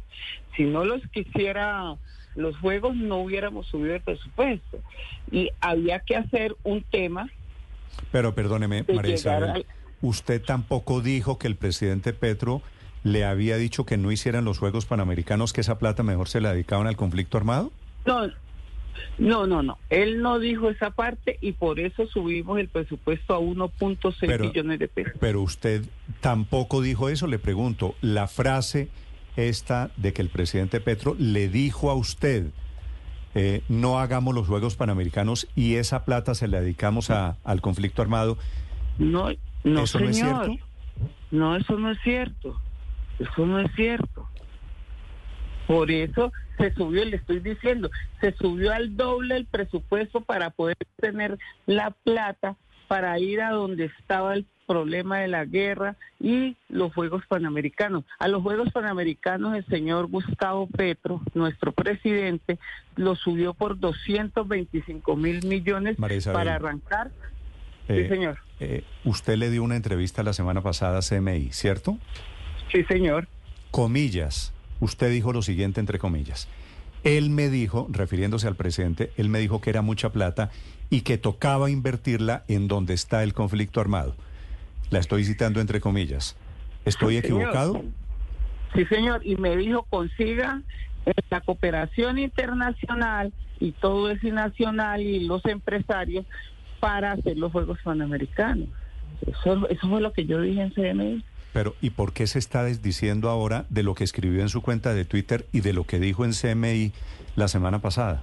Si 0.56 0.64
no 0.64 0.84
los 0.84 1.06
quisiera 1.08 1.96
los 2.34 2.56
juegos, 2.58 2.96
no 2.96 3.18
hubiéramos 3.18 3.66
subido 3.66 3.94
el 3.94 4.00
presupuesto. 4.00 4.80
Y 5.30 5.50
había 5.60 6.00
que 6.00 6.16
hacer 6.16 6.54
un 6.64 6.82
tema. 6.82 7.30
Pero 8.10 8.34
perdóneme, 8.34 8.84
María 8.94 9.14
Isabel, 9.14 9.66
usted 10.00 10.42
tampoco 10.42 11.00
dijo 11.00 11.38
que 11.38 11.46
el 11.46 11.56
presidente 11.56 12.12
Petro 12.12 12.62
le 13.04 13.24
había 13.24 13.56
dicho 13.56 13.84
que 13.84 13.96
no 13.96 14.10
hicieran 14.12 14.44
los 14.44 14.58
Juegos 14.58 14.86
Panamericanos, 14.86 15.52
que 15.52 15.60
esa 15.60 15.78
plata 15.78 16.02
mejor 16.02 16.28
se 16.28 16.40
la 16.40 16.52
dedicaban 16.52 16.86
al 16.86 16.96
conflicto 16.96 17.36
armado. 17.36 17.72
No, 18.06 18.28
no, 19.18 19.46
no, 19.46 19.62
no. 19.62 19.78
Él 19.90 20.22
no 20.22 20.38
dijo 20.38 20.70
esa 20.70 20.90
parte 20.90 21.38
y 21.40 21.52
por 21.52 21.80
eso 21.80 22.06
subimos 22.06 22.58
el 22.58 22.68
presupuesto 22.68 23.34
a 23.34 23.40
1.6 23.40 24.40
billones 24.40 24.78
de 24.78 24.88
pesos. 24.88 25.12
Pero 25.20 25.42
usted 25.42 25.84
tampoco 26.20 26.80
dijo 26.80 27.08
eso, 27.08 27.26
le 27.26 27.38
pregunto. 27.38 27.94
La 28.00 28.28
frase 28.28 28.88
esta 29.36 29.90
de 29.96 30.12
que 30.12 30.22
el 30.22 30.30
presidente 30.30 30.80
Petro 30.80 31.14
le 31.18 31.48
dijo 31.48 31.90
a 31.90 31.94
usted, 31.94 32.46
eh, 33.34 33.62
no 33.68 33.98
hagamos 33.98 34.34
los 34.34 34.46
Juegos 34.46 34.76
Panamericanos 34.76 35.48
y 35.54 35.76
esa 35.76 36.04
plata 36.04 36.34
se 36.34 36.48
la 36.48 36.60
dedicamos 36.60 37.10
a, 37.10 37.36
al 37.44 37.60
conflicto 37.60 38.02
armado. 38.02 38.38
No, 38.98 39.28
no, 39.64 39.82
¿Eso 39.82 39.98
señor. 39.98 40.04
no 40.04 40.10
es 40.10 40.16
cierto? 40.16 40.66
No, 41.30 41.56
eso 41.56 41.78
no 41.78 41.90
es 41.90 41.98
cierto. 42.02 42.60
Eso 43.18 43.46
no 43.46 43.58
es 43.60 43.70
cierto. 43.74 44.28
Por 45.66 45.90
eso 45.90 46.32
se 46.56 46.72
subió, 46.74 47.04
le 47.04 47.16
estoy 47.16 47.40
diciendo, 47.40 47.90
se 48.20 48.32
subió 48.32 48.72
al 48.72 48.96
doble 48.96 49.36
el 49.36 49.46
presupuesto 49.46 50.22
para 50.22 50.50
poder 50.50 50.78
tener 50.96 51.38
la 51.66 51.90
plata 51.90 52.56
para 52.88 53.18
ir 53.18 53.42
a 53.42 53.50
donde 53.50 53.84
estaba 54.00 54.34
el 54.34 54.46
problema 54.72 55.18
de 55.18 55.26
la 55.28 55.44
guerra 55.46 55.96
y 56.20 56.56
los 56.68 56.92
Juegos 56.94 57.24
Panamericanos. 57.26 58.04
A 58.20 58.28
los 58.28 58.42
Juegos 58.42 58.70
Panamericanos 58.70 59.56
el 59.56 59.64
señor 59.66 60.06
Gustavo 60.08 60.68
Petro, 60.68 61.22
nuestro 61.34 61.72
presidente, 61.72 62.58
lo 62.94 63.16
subió 63.16 63.54
por 63.54 63.78
225 63.80 65.16
mil 65.16 65.44
millones 65.46 65.96
para 66.32 66.54
arrancar. 66.54 67.10
sí, 67.88 67.94
Eh, 67.94 68.08
señor. 68.08 68.38
eh, 68.60 68.84
usted 69.04 69.36
le 69.38 69.50
dio 69.50 69.62
una 69.64 69.74
entrevista 69.76 70.22
la 70.22 70.32
semana 70.34 70.60
pasada 70.60 70.98
a 70.98 71.02
CMI, 71.02 71.50
¿cierto? 71.52 71.98
Sí, 72.70 72.84
señor. 72.84 73.26
Comillas. 73.70 74.52
Usted 74.80 75.10
dijo 75.10 75.32
lo 75.32 75.42
siguiente 75.42 75.80
entre 75.80 75.98
comillas. 75.98 76.46
Él 77.04 77.30
me 77.30 77.48
dijo, 77.48 77.86
refiriéndose 77.90 78.46
al 78.48 78.56
presidente, 78.56 79.12
él 79.16 79.28
me 79.28 79.38
dijo 79.38 79.60
que 79.60 79.70
era 79.70 79.82
mucha 79.82 80.10
plata 80.10 80.50
y 80.90 81.00
que 81.02 81.16
tocaba 81.16 81.70
invertirla 81.70 82.44
en 82.48 82.68
donde 82.68 82.92
está 82.94 83.22
el 83.22 83.32
conflicto 83.34 83.80
armado. 83.80 84.14
La 84.90 84.98
estoy 84.98 85.24
citando 85.24 85.60
entre 85.60 85.80
comillas. 85.80 86.36
¿Estoy 86.84 87.16
Sí, 87.16 87.22
señor. 87.22 87.40
equivocado? 87.42 87.82
Sí, 88.74 88.84
señor. 88.86 89.20
Y 89.24 89.36
me 89.36 89.56
dijo, 89.56 89.82
consiga 89.90 90.62
la 91.30 91.40
cooperación 91.40 92.18
internacional 92.18 93.32
y 93.60 93.72
todo 93.72 94.10
es 94.10 94.22
nacional 94.22 95.00
y 95.00 95.20
los 95.26 95.44
empresarios 95.46 96.26
para 96.80 97.12
hacer 97.12 97.36
los 97.36 97.50
Juegos 97.52 97.78
Panamericanos. 97.82 98.68
Eso, 99.26 99.68
eso 99.68 99.88
fue 99.88 100.00
lo 100.00 100.12
que 100.12 100.26
yo 100.26 100.40
dije 100.40 100.60
en 100.62 100.70
CNI. 100.70 101.24
Pero, 101.52 101.74
¿y 101.80 101.90
por 101.90 102.12
qué 102.12 102.26
se 102.26 102.38
está 102.38 102.62
desdiciendo 102.62 103.30
ahora 103.30 103.64
de 103.70 103.82
lo 103.82 103.94
que 103.94 104.04
escribió 104.04 104.42
en 104.42 104.48
su 104.48 104.60
cuenta 104.62 104.94
de 104.94 105.04
Twitter 105.04 105.46
y 105.52 105.60
de 105.60 105.72
lo 105.72 105.84
que 105.84 105.98
dijo 105.98 106.24
en 106.24 106.32
CMI 106.32 106.92
la 107.36 107.48
semana 107.48 107.80
pasada? 107.80 108.22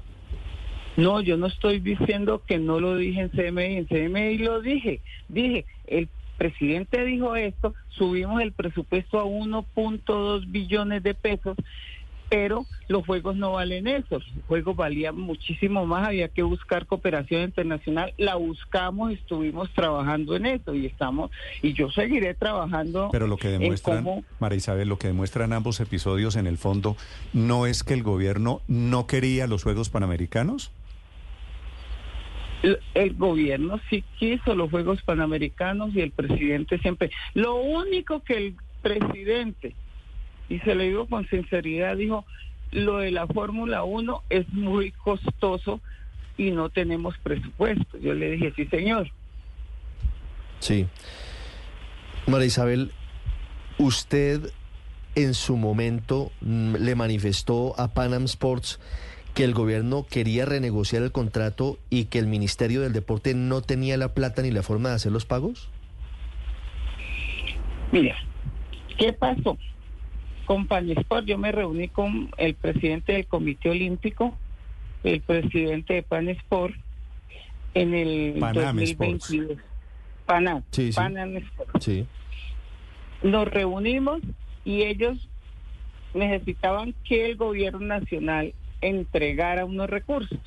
No, 0.95 1.19
yo 1.19 1.36
no 1.36 1.48
estoy 1.48 1.79
diciendo 1.79 2.41
que 2.48 2.57
no 2.60 2.79
lo 2.79 2.95
dije 2.95 3.22
en 3.22 3.29
CMI, 3.29 3.77
en 3.77 3.86
CMI 3.86 4.38
lo 4.38 4.62
dije. 4.62 5.01
Dije, 5.27 5.65
el 5.88 6.07
presidente 6.37 7.03
dijo 7.05 7.35
esto, 7.35 7.73
subimos 7.89 8.41
el 8.41 8.51
presupuesto 8.51 9.19
a 9.19 9.25
1.2 9.25 10.51
billones 10.51 11.03
de 11.03 11.13
pesos, 11.13 11.57
pero 12.29 12.65
los 12.87 13.05
juegos 13.05 13.35
no 13.35 13.51
valen 13.53 13.87
eso. 13.87 14.17
Los 14.17 14.23
juegos 14.47 14.75
valían 14.75 15.15
muchísimo 15.19 15.85
más, 15.85 16.07
había 16.07 16.27
que 16.27 16.41
buscar 16.41 16.87
cooperación 16.87 17.43
internacional, 17.43 18.13
la 18.17 18.35
buscamos, 18.35 19.11
estuvimos 19.11 19.69
trabajando 19.73 20.35
en 20.35 20.47
eso 20.47 20.73
y 20.73 20.87
estamos, 20.87 21.29
y 21.61 21.73
yo 21.73 21.89
seguiré 21.91 22.33
trabajando. 22.33 23.09
Pero 23.11 23.27
lo 23.27 23.37
que 23.37 23.49
demuestran, 23.49 24.03
cómo- 24.03 24.23
María 24.39 24.57
Isabel, 24.57 24.89
lo 24.89 24.97
que 24.97 25.07
demuestran 25.07 25.53
ambos 25.53 25.79
episodios 25.79 26.35
en 26.35 26.47
el 26.47 26.57
fondo, 26.57 26.97
¿no 27.33 27.67
es 27.67 27.83
que 27.83 27.93
el 27.93 28.01
gobierno 28.03 28.61
no 28.67 29.05
quería 29.07 29.45
los 29.47 29.63
Juegos 29.63 29.89
Panamericanos? 29.89 30.71
El, 32.93 33.13
gobierno 33.15 33.79
sí 33.89 34.03
quiso 34.17 34.55
los 34.55 34.72
Juegos 34.72 35.01
Panamericanos 35.03 35.95
y 35.95 36.01
el 36.01 36.12
presidente 36.12 36.79
siempre. 36.79 37.12
Lo 37.34 37.55
único 37.55 38.22
que 38.24 38.38
el 38.38 38.55
presidente, 38.81 39.75
y 40.50 40.60
se 40.60 40.75
lo 40.75 40.84
digo 40.84 41.07
con 41.07 41.27
sinceridad, 41.27 41.98
dijo, 41.98 42.25
lo 42.72 43.00
de 43.00 43.12
la 43.12 43.27
Fórmula 43.27 43.84
1 43.84 44.24
es 44.29 44.48
muy 44.50 44.91
costoso 44.91 45.79
y 46.38 46.51
no 46.51 46.69
tenemos 46.69 47.17
presupuesto. 47.19 47.98
Yo 48.00 48.13
le 48.13 48.31
dije, 48.31 48.53
sí, 48.55 48.65
señor. 48.65 49.10
Sí. 50.60 50.88
María 52.27 52.48
Isabel, 52.48 52.91
usted 53.77 54.51
en 55.15 55.34
su 55.34 55.57
momento 55.57 56.31
mm, 56.41 56.75
le 56.75 56.95
manifestó 56.95 57.79
a 57.79 57.93
Panam 57.93 58.25
Sports 58.25 58.79
que 59.35 59.43
el 59.43 59.53
gobierno 59.53 60.05
quería 60.09 60.45
renegociar 60.45 61.03
el 61.03 61.11
contrato 61.11 61.77
y 61.89 62.05
que 62.05 62.19
el 62.19 62.25
Ministerio 62.25 62.81
del 62.81 62.93
Deporte 62.93 63.35
no 63.35 63.61
tenía 63.61 63.97
la 63.97 64.13
plata 64.13 64.41
ni 64.41 64.49
la 64.49 64.63
forma 64.63 64.89
de 64.89 64.95
hacer 64.95 65.11
los 65.11 65.25
pagos? 65.25 65.69
Mira, 67.91 68.15
¿qué 68.97 69.11
pasó? 69.13 69.57
Con 70.45 70.67
Panesport 70.67 71.25
yo 71.25 71.37
me 71.37 71.51
reuní 71.51 71.89
con 71.89 72.31
el 72.37 72.55
presidente 72.55 73.11
del 73.11 73.27
Comité 73.27 73.69
Olímpico, 73.69 74.37
el 75.03 75.21
presidente 75.21 75.95
de 75.95 76.03
Panesport, 76.03 76.73
en 77.73 77.93
el 77.93 78.39
Panam 78.39 78.77
2022. 78.77 79.57
Panam, 80.25 80.63
Sí, 80.71 80.91
sí. 80.91 80.95
Panam 80.95 81.35
Sport. 81.35 81.81
Sí. 81.81 82.05
Nos 83.21 83.47
reunimos 83.49 84.21
y 84.63 84.83
ellos 84.83 85.27
necesitaban 86.13 86.95
que 87.03 87.25
el 87.25 87.35
gobierno 87.35 87.79
nacional 87.81 88.53
entregara 88.87 89.65
unos 89.65 89.89
recursos. 89.89 90.39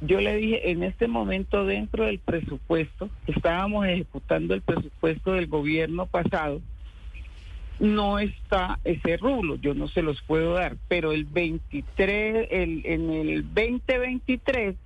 Yo 0.00 0.20
le 0.20 0.36
dije, 0.36 0.70
en 0.70 0.82
este 0.82 1.06
momento 1.06 1.64
dentro 1.64 2.06
del 2.06 2.18
presupuesto, 2.18 3.08
estábamos 3.26 3.86
ejecutando 3.86 4.54
el 4.54 4.62
presupuesto 4.62 5.32
del 5.32 5.46
gobierno 5.46 6.06
pasado, 6.06 6.60
no 7.78 8.18
está 8.18 8.78
ese 8.84 9.16
rublo, 9.16 9.56
yo 9.56 9.74
no 9.74 9.88
se 9.88 10.02
los 10.02 10.20
puedo 10.22 10.54
dar, 10.54 10.76
pero 10.88 11.12
el 11.12 11.24
23, 11.24 12.48
el, 12.50 12.82
en 12.84 13.10
el 13.10 13.42
2023 13.44 14.76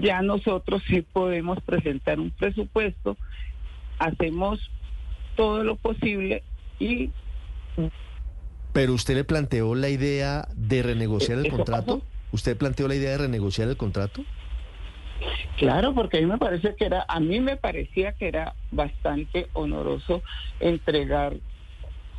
ya 0.00 0.22
nosotros 0.22 0.82
sí 0.88 1.02
podemos 1.02 1.60
presentar 1.60 2.18
un 2.18 2.30
presupuesto, 2.30 3.16
hacemos 3.98 4.60
todo 5.36 5.64
lo 5.64 5.76
posible 5.76 6.42
y 6.78 7.10
Pero 8.76 8.92
usted 8.92 9.14
le 9.14 9.24
planteó 9.24 9.74
la 9.74 9.88
idea 9.88 10.46
de 10.54 10.82
renegociar 10.82 11.38
el 11.38 11.46
¿Eso 11.46 11.56
contrato? 11.56 12.00
pasó? 12.00 12.06
¿Usted 12.32 12.58
planteó 12.58 12.86
la 12.86 12.94
idea 12.94 13.12
de 13.12 13.18
renegociar 13.18 13.70
el 13.70 13.78
contrato? 13.78 14.22
Claro, 15.56 15.94
porque 15.94 16.18
a 16.18 16.20
mí 16.20 16.26
me 16.26 16.36
parece 16.36 16.74
que 16.76 16.84
era, 16.84 17.06
a 17.08 17.18
mí 17.18 17.40
me 17.40 17.56
parecía 17.56 18.12
que 18.12 18.28
era 18.28 18.54
bastante 18.70 19.48
honoroso 19.54 20.22
entregar 20.60 21.38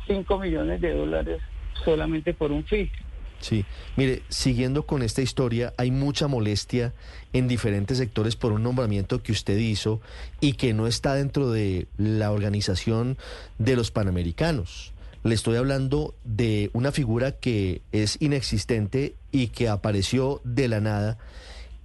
5 0.08 0.38
millones 0.38 0.80
de 0.80 0.94
dólares 0.94 1.40
solamente 1.84 2.34
por 2.34 2.50
un 2.50 2.64
fee. 2.64 2.90
Sí, 3.38 3.64
mire, 3.94 4.22
siguiendo 4.28 4.84
con 4.84 5.04
esta 5.04 5.22
historia, 5.22 5.72
hay 5.76 5.92
mucha 5.92 6.26
molestia 6.26 6.92
en 7.32 7.46
diferentes 7.46 7.98
sectores 7.98 8.34
por 8.34 8.50
un 8.50 8.64
nombramiento 8.64 9.22
que 9.22 9.30
usted 9.30 9.58
hizo 9.58 10.00
y 10.40 10.54
que 10.54 10.74
no 10.74 10.88
está 10.88 11.14
dentro 11.14 11.52
de 11.52 11.86
la 11.98 12.32
organización 12.32 13.16
de 13.58 13.76
los 13.76 13.92
Panamericanos. 13.92 14.92
Le 15.24 15.34
estoy 15.34 15.56
hablando 15.56 16.14
de 16.24 16.70
una 16.72 16.92
figura 16.92 17.32
que 17.32 17.82
es 17.92 18.16
inexistente 18.20 19.14
y 19.32 19.48
que 19.48 19.68
apareció 19.68 20.40
de 20.44 20.68
la 20.68 20.80
nada, 20.80 21.18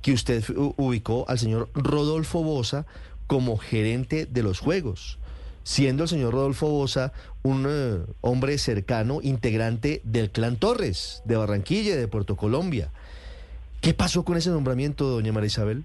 que 0.02 0.14
usted 0.14 0.44
ubicó 0.78 1.26
al 1.28 1.40
señor 1.40 1.70
Rodolfo 1.74 2.44
Bosa 2.44 2.86
como 3.28 3.58
gerente 3.58 4.26
de 4.26 4.44
los 4.44 4.60
Juegos 4.60 5.18
siendo 5.64 6.04
el 6.04 6.10
señor 6.10 6.34
Rodolfo 6.34 6.68
Bosa 6.68 7.14
un 7.42 7.66
eh, 7.68 8.00
hombre 8.22 8.58
cercano, 8.58 9.20
integrante 9.22 10.02
del 10.04 10.30
clan 10.30 10.58
Torres, 10.58 11.22
de 11.26 11.38
Barranquilla, 11.38 11.96
de 11.96 12.08
Puerto 12.08 12.36
Colombia. 12.36 12.92
¿Qué 13.82 13.94
pasó 13.94 14.24
con 14.24 14.38
ese 14.38 14.50
nombramiento, 14.50 15.10
doña 15.10 15.34
María 15.34 15.48
Isabel? 15.48 15.84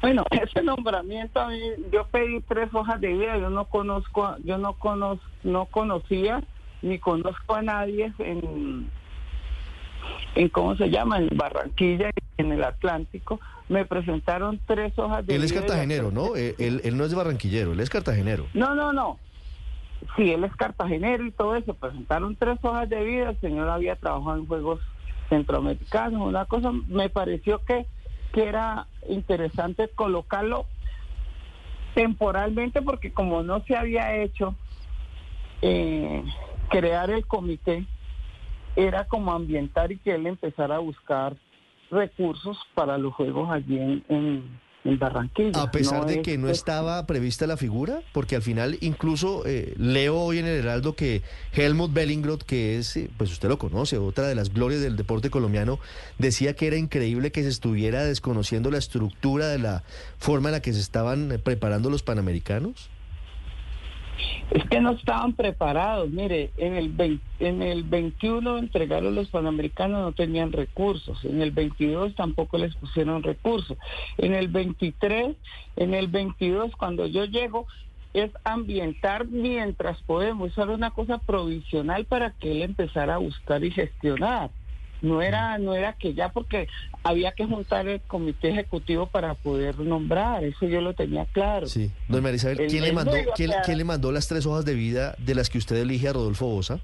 Bueno, 0.00 0.24
ese 0.30 0.62
nombramiento 0.62 1.40
a 1.40 1.48
mí, 1.48 1.60
yo 1.92 2.06
pedí 2.08 2.40
tres 2.42 2.68
hojas 2.72 3.00
de 3.00 3.08
vida, 3.08 3.38
yo 3.38 3.50
no 3.50 3.66
conozco, 3.66 4.36
yo 4.44 4.58
no 4.58 4.74
conozco, 4.74 5.24
no 5.42 5.66
conocía 5.66 6.42
ni 6.82 6.98
conozco 6.98 7.54
a 7.54 7.62
nadie 7.62 8.12
en, 8.18 8.90
en 10.34 10.48
cómo 10.50 10.76
se 10.76 10.90
llama, 10.90 11.18
en 11.18 11.28
Barranquilla, 11.34 12.10
en 12.36 12.52
el 12.52 12.62
Atlántico, 12.62 13.40
me 13.68 13.86
presentaron 13.86 14.60
tres 14.66 14.98
hojas 14.98 15.26
de 15.26 15.36
Él 15.36 15.44
es 15.44 15.52
cartagenero, 15.52 16.10
¿no? 16.10 16.36
Eh, 16.36 16.54
él, 16.58 16.80
él, 16.84 16.96
no 16.96 17.04
es 17.04 17.14
barranquillero, 17.14 17.72
él 17.72 17.80
es 17.80 17.88
cartagenero. 17.88 18.46
No, 18.52 18.74
no, 18.74 18.92
no. 18.92 19.18
Sí, 20.16 20.30
él 20.30 20.44
es 20.44 20.54
cartagenero 20.56 21.24
y 21.24 21.30
todo 21.30 21.56
eso. 21.56 21.74
Presentaron 21.74 22.36
tres 22.36 22.58
hojas 22.62 22.88
de 22.88 23.02
vida. 23.02 23.30
El 23.30 23.40
señor 23.40 23.68
había 23.68 23.96
trabajado 23.96 24.36
en 24.36 24.46
Juegos 24.46 24.80
Centroamericanos. 25.28 26.28
Una 26.28 26.44
cosa 26.44 26.72
me 26.88 27.08
pareció 27.08 27.64
que, 27.64 27.86
que 28.34 28.42
era 28.42 28.88
interesante 29.08 29.88
colocarlo 29.94 30.66
temporalmente 31.94 32.82
porque 32.82 33.12
como 33.12 33.44
no 33.44 33.62
se 33.64 33.76
había 33.76 34.16
hecho 34.16 34.56
eh, 35.62 36.24
crear 36.68 37.10
el 37.10 37.24
comité, 37.28 37.86
era 38.74 39.04
como 39.04 39.32
ambientar 39.32 39.92
y 39.92 39.98
que 39.98 40.16
él 40.16 40.26
empezara 40.26 40.74
a 40.76 40.80
buscar 40.80 41.36
recursos 41.92 42.58
para 42.74 42.98
los 42.98 43.14
juegos 43.14 43.48
allí 43.52 43.78
en, 44.08 44.60
Barranquilla. 44.84 45.62
A 45.62 45.70
pesar 45.70 46.06
de 46.06 46.20
que 46.22 46.36
no 46.36 46.48
estaba 46.48 47.06
prevista 47.06 47.46
la 47.46 47.56
figura, 47.56 48.00
porque 48.12 48.36
al 48.36 48.42
final 48.42 48.76
incluso 48.80 49.42
eh, 49.46 49.74
leo 49.78 50.18
hoy 50.18 50.38
en 50.38 50.46
el 50.46 50.58
Heraldo 50.58 50.94
que 50.94 51.22
Helmut 51.52 51.92
Bellingroth, 51.92 52.42
que 52.42 52.78
es, 52.78 52.96
eh, 52.96 53.10
pues 53.16 53.32
usted 53.32 53.48
lo 53.48 53.58
conoce, 53.58 53.96
otra 53.96 54.28
de 54.28 54.34
las 54.34 54.52
glorias 54.52 54.82
del 54.82 54.96
deporte 54.96 55.30
colombiano, 55.30 55.78
decía 56.18 56.54
que 56.54 56.66
era 56.66 56.76
increíble 56.76 57.32
que 57.32 57.42
se 57.42 57.48
estuviera 57.48 58.04
desconociendo 58.04 58.70
la 58.70 58.78
estructura 58.78 59.48
de 59.48 59.58
la 59.58 59.84
forma 60.18 60.50
en 60.50 60.52
la 60.52 60.60
que 60.60 60.72
se 60.72 60.80
estaban 60.80 61.32
eh, 61.32 61.38
preparando 61.38 61.88
los 61.88 62.02
panamericanos. 62.02 62.90
Es 64.50 64.64
que 64.64 64.80
no 64.80 64.92
estaban 64.92 65.32
preparados. 65.34 66.10
Mire, 66.10 66.50
en 66.56 66.74
el, 66.74 67.20
en 67.40 67.62
el 67.62 67.82
21 67.82 68.58
entregaron 68.58 69.14
los 69.14 69.28
panamericanos, 69.28 70.00
no 70.00 70.12
tenían 70.12 70.52
recursos. 70.52 71.24
En 71.24 71.42
el 71.42 71.50
22 71.50 72.14
tampoco 72.14 72.58
les 72.58 72.74
pusieron 72.76 73.22
recursos. 73.22 73.76
En 74.18 74.34
el 74.34 74.48
23, 74.48 75.36
en 75.76 75.94
el 75.94 76.08
22, 76.08 76.72
cuando 76.76 77.06
yo 77.06 77.24
llego, 77.24 77.66
es 78.14 78.30
ambientar 78.44 79.26
mientras 79.26 80.00
podemos. 80.02 80.52
Eso 80.52 80.62
era 80.62 80.72
una 80.72 80.92
cosa 80.92 81.18
provisional 81.18 82.04
para 82.04 82.30
que 82.30 82.52
él 82.52 82.62
empezara 82.62 83.16
a 83.16 83.18
buscar 83.18 83.64
y 83.64 83.70
gestionar. 83.70 84.50
No 85.04 85.20
era, 85.20 85.58
no 85.58 85.74
era 85.74 85.92
que 85.92 86.14
ya 86.14 86.30
porque 86.30 86.66
había 87.02 87.32
que 87.32 87.44
juntar 87.44 87.86
el 87.86 88.00
comité 88.00 88.48
ejecutivo 88.48 89.06
para 89.06 89.34
poder 89.34 89.78
nombrar, 89.78 90.42
eso 90.42 90.66
yo 90.66 90.80
lo 90.80 90.94
tenía 90.94 91.26
claro. 91.26 91.66
Sí. 91.66 91.90
Don 92.08 92.22
Marisabel, 92.22 92.68
¿quién, 92.68 92.82
le 92.84 92.92
mandó, 92.92 93.12
¿quién, 93.36 93.78
le 93.78 93.84
mandó 93.84 94.10
las 94.12 94.28
tres 94.28 94.46
hojas 94.46 94.64
de 94.64 94.72
vida 94.72 95.14
de 95.18 95.34
las 95.34 95.50
que 95.50 95.58
usted 95.58 95.76
elige 95.76 96.08
a 96.08 96.14
Rodolfo 96.14 96.46
Bosa? 96.46 96.80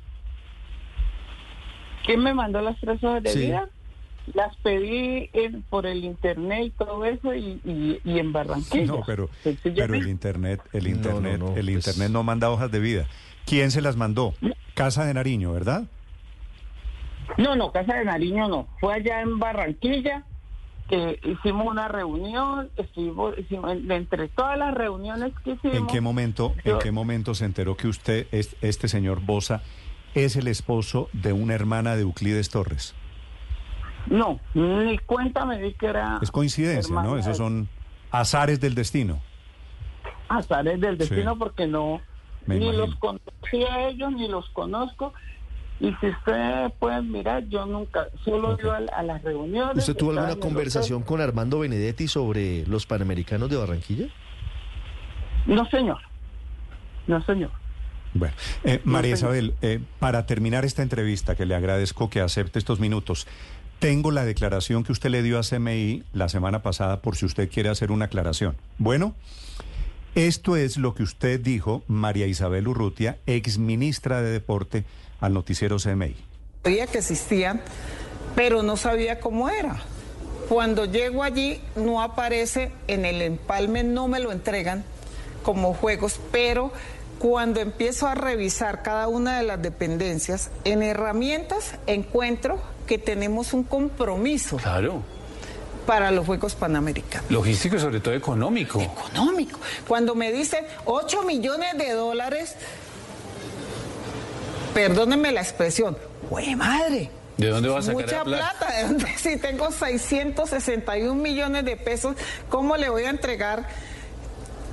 ¿Quién 2.04 2.22
me 2.22 2.34
mandó 2.34 2.60
las 2.60 2.78
tres 2.78 3.02
hojas 3.02 3.22
de 3.22 3.34
vida? 3.34 3.70
Las 4.34 4.54
pedí 4.56 5.30
en, 5.32 5.62
por 5.62 5.86
el 5.86 6.04
internet 6.04 6.64
y 6.66 6.70
todo 6.72 7.06
eso 7.06 7.34
y, 7.34 8.00
en 8.04 8.32
Barranquilla. 8.32 8.84
No, 8.84 9.02
pero, 9.06 9.30
pero 9.42 9.94
el 9.94 10.08
internet, 10.08 10.60
el 10.74 10.88
internet, 10.88 11.40
el 11.56 11.64
pues 11.64 11.86
internet 11.86 12.10
no 12.10 12.22
manda 12.22 12.50
hojas 12.50 12.70
de 12.70 12.80
vida. 12.80 13.06
¿Quién 13.46 13.70
se 13.70 13.80
las 13.80 13.96
mandó? 13.96 14.34
Casa 14.74 15.06
de 15.06 15.14
Nariño, 15.14 15.54
¿verdad? 15.54 15.84
No, 17.38 17.56
no, 17.56 17.72
Casa 17.72 17.94
de 17.94 18.04
Nariño 18.04 18.48
no. 18.48 18.68
Fue 18.80 18.94
allá 18.94 19.20
en 19.20 19.38
Barranquilla 19.38 20.24
que 20.88 21.20
hicimos 21.22 21.68
una 21.68 21.86
reunión, 21.86 22.68
estuvimos, 22.76 23.34
entre 23.88 24.28
todas 24.28 24.58
las 24.58 24.74
reuniones 24.74 25.32
que 25.44 25.52
hicimos. 25.52 25.76
¿En 25.76 25.86
qué 25.86 26.00
momento, 26.00 26.52
en 26.64 26.78
qué 26.80 26.90
momento 26.90 27.34
se 27.34 27.44
enteró 27.44 27.76
que 27.76 27.86
usted, 27.86 28.26
este 28.32 28.88
señor 28.88 29.20
Bosa, 29.20 29.62
es 30.14 30.34
el 30.34 30.48
esposo 30.48 31.08
de 31.12 31.32
una 31.32 31.54
hermana 31.54 31.94
de 31.94 32.02
Euclides 32.02 32.50
Torres? 32.50 32.96
No, 34.06 34.40
ni 34.54 34.98
cuenta 34.98 35.46
me 35.46 35.58
di 35.58 35.74
que 35.74 35.86
era. 35.86 36.18
Es 36.20 36.32
coincidencia, 36.32 37.02
¿no? 37.02 37.16
Esos 37.16 37.36
son 37.36 37.68
azares 38.10 38.58
del 38.58 38.74
destino. 38.74 39.20
Azares 40.28 40.80
del 40.80 40.98
destino 40.98 41.38
porque 41.38 41.68
no, 41.68 42.00
ni 42.46 42.72
los 42.72 42.96
conocí 42.96 43.62
a 43.70 43.88
ellos 43.88 44.10
ni 44.12 44.26
los 44.26 44.48
conozco 44.50 45.12
y 45.80 45.94
si 46.00 46.08
ustedes 46.08 46.72
pueden 46.78 47.10
mirar, 47.10 47.48
yo 47.48 47.64
nunca, 47.64 48.08
solo 48.22 48.52
okay. 48.52 48.68
a, 48.92 49.02
las 49.02 49.22
reuniones. 49.22 49.78
¿Usted 49.78 49.96
tuvo 49.96 50.10
alguna 50.10 50.36
conversación 50.36 51.02
con 51.02 51.22
Armando 51.22 51.60
Benedetti 51.60 52.06
sobre 52.06 52.66
los 52.66 52.84
Panamericanos 52.84 53.48
de 53.48 53.56
Barranquilla? 53.56 54.06
No, 55.46 55.66
señor. 55.70 55.98
No, 57.06 57.24
señor. 57.24 57.50
Bueno, 58.12 58.34
eh, 58.64 58.80
María 58.84 59.14
Isabel, 59.14 59.54
eh, 59.62 59.80
para 59.98 60.26
terminar 60.26 60.66
esta 60.66 60.82
entrevista, 60.82 61.34
que 61.34 61.46
le 61.46 61.54
agradezco 61.54 62.10
que 62.10 62.20
acepte 62.20 62.58
estos 62.58 62.78
minutos, 62.78 63.26
tengo 63.78 64.10
la 64.10 64.26
declaración 64.26 64.84
que 64.84 64.92
usted 64.92 65.08
le 65.08 65.22
dio 65.22 65.38
a 65.38 65.42
CMI 65.42 66.02
la 66.12 66.28
semana 66.28 66.60
pasada 66.62 67.00
por 67.00 67.16
si 67.16 67.24
usted 67.24 67.48
quiere 67.48 67.70
hacer 67.70 67.90
una 67.90 68.06
aclaración. 68.06 68.56
Bueno, 68.76 69.14
esto 70.14 70.56
es 70.56 70.76
lo 70.76 70.94
que 70.94 71.02
usted 71.02 71.40
dijo, 71.40 71.82
María 71.86 72.26
Isabel 72.26 72.68
Urrutia, 72.68 73.18
ex 73.26 73.58
ministra 73.58 74.22
de 74.22 74.30
Deporte, 74.30 74.84
al 75.20 75.34
noticiero 75.34 75.76
CMI. 75.78 76.16
Sabía 76.64 76.86
que 76.86 76.98
existían, 76.98 77.60
pero 78.34 78.62
no 78.62 78.76
sabía 78.76 79.20
cómo 79.20 79.48
era. 79.48 79.82
Cuando 80.48 80.84
llego 80.84 81.22
allí 81.22 81.60
no 81.76 82.02
aparece 82.02 82.72
en 82.88 83.04
el 83.04 83.22
empalme, 83.22 83.84
no 83.84 84.08
me 84.08 84.18
lo 84.18 84.32
entregan 84.32 84.84
como 85.44 85.74
juegos, 85.74 86.20
pero 86.32 86.72
cuando 87.18 87.60
empiezo 87.60 88.06
a 88.08 88.14
revisar 88.14 88.82
cada 88.82 89.06
una 89.06 89.38
de 89.38 89.44
las 89.44 89.62
dependencias, 89.62 90.50
en 90.64 90.82
herramientas 90.82 91.76
encuentro 91.86 92.60
que 92.86 92.98
tenemos 92.98 93.52
un 93.52 93.62
compromiso. 93.62 94.56
Claro 94.56 95.02
para 95.90 96.12
los 96.12 96.24
Juegos 96.24 96.54
Panamericanos. 96.54 97.28
Logístico 97.32 97.74
y 97.74 97.80
sobre 97.80 97.98
todo 97.98 98.14
económico. 98.14 98.80
Económico. 98.80 99.58
Cuando 99.88 100.14
me 100.14 100.30
dicen 100.30 100.64
8 100.84 101.22
millones 101.24 101.76
de 101.76 101.90
dólares, 101.94 102.54
perdónenme 104.72 105.32
la 105.32 105.40
expresión, 105.40 105.98
¡güey 106.30 106.54
madre! 106.54 107.10
¿De 107.36 107.48
dónde 107.48 107.68
vas 107.70 107.88
a 107.88 107.92
sacar 107.92 108.04
Mucha 108.04 108.22
plata? 108.22 108.72
¿De 108.72 108.82
dónde? 108.84 109.06
Si 109.18 109.36
tengo 109.38 109.72
661 109.72 111.12
millones 111.20 111.64
de 111.64 111.76
pesos, 111.76 112.14
¿cómo 112.48 112.76
le 112.76 112.88
voy 112.88 113.02
a 113.02 113.10
entregar? 113.10 113.66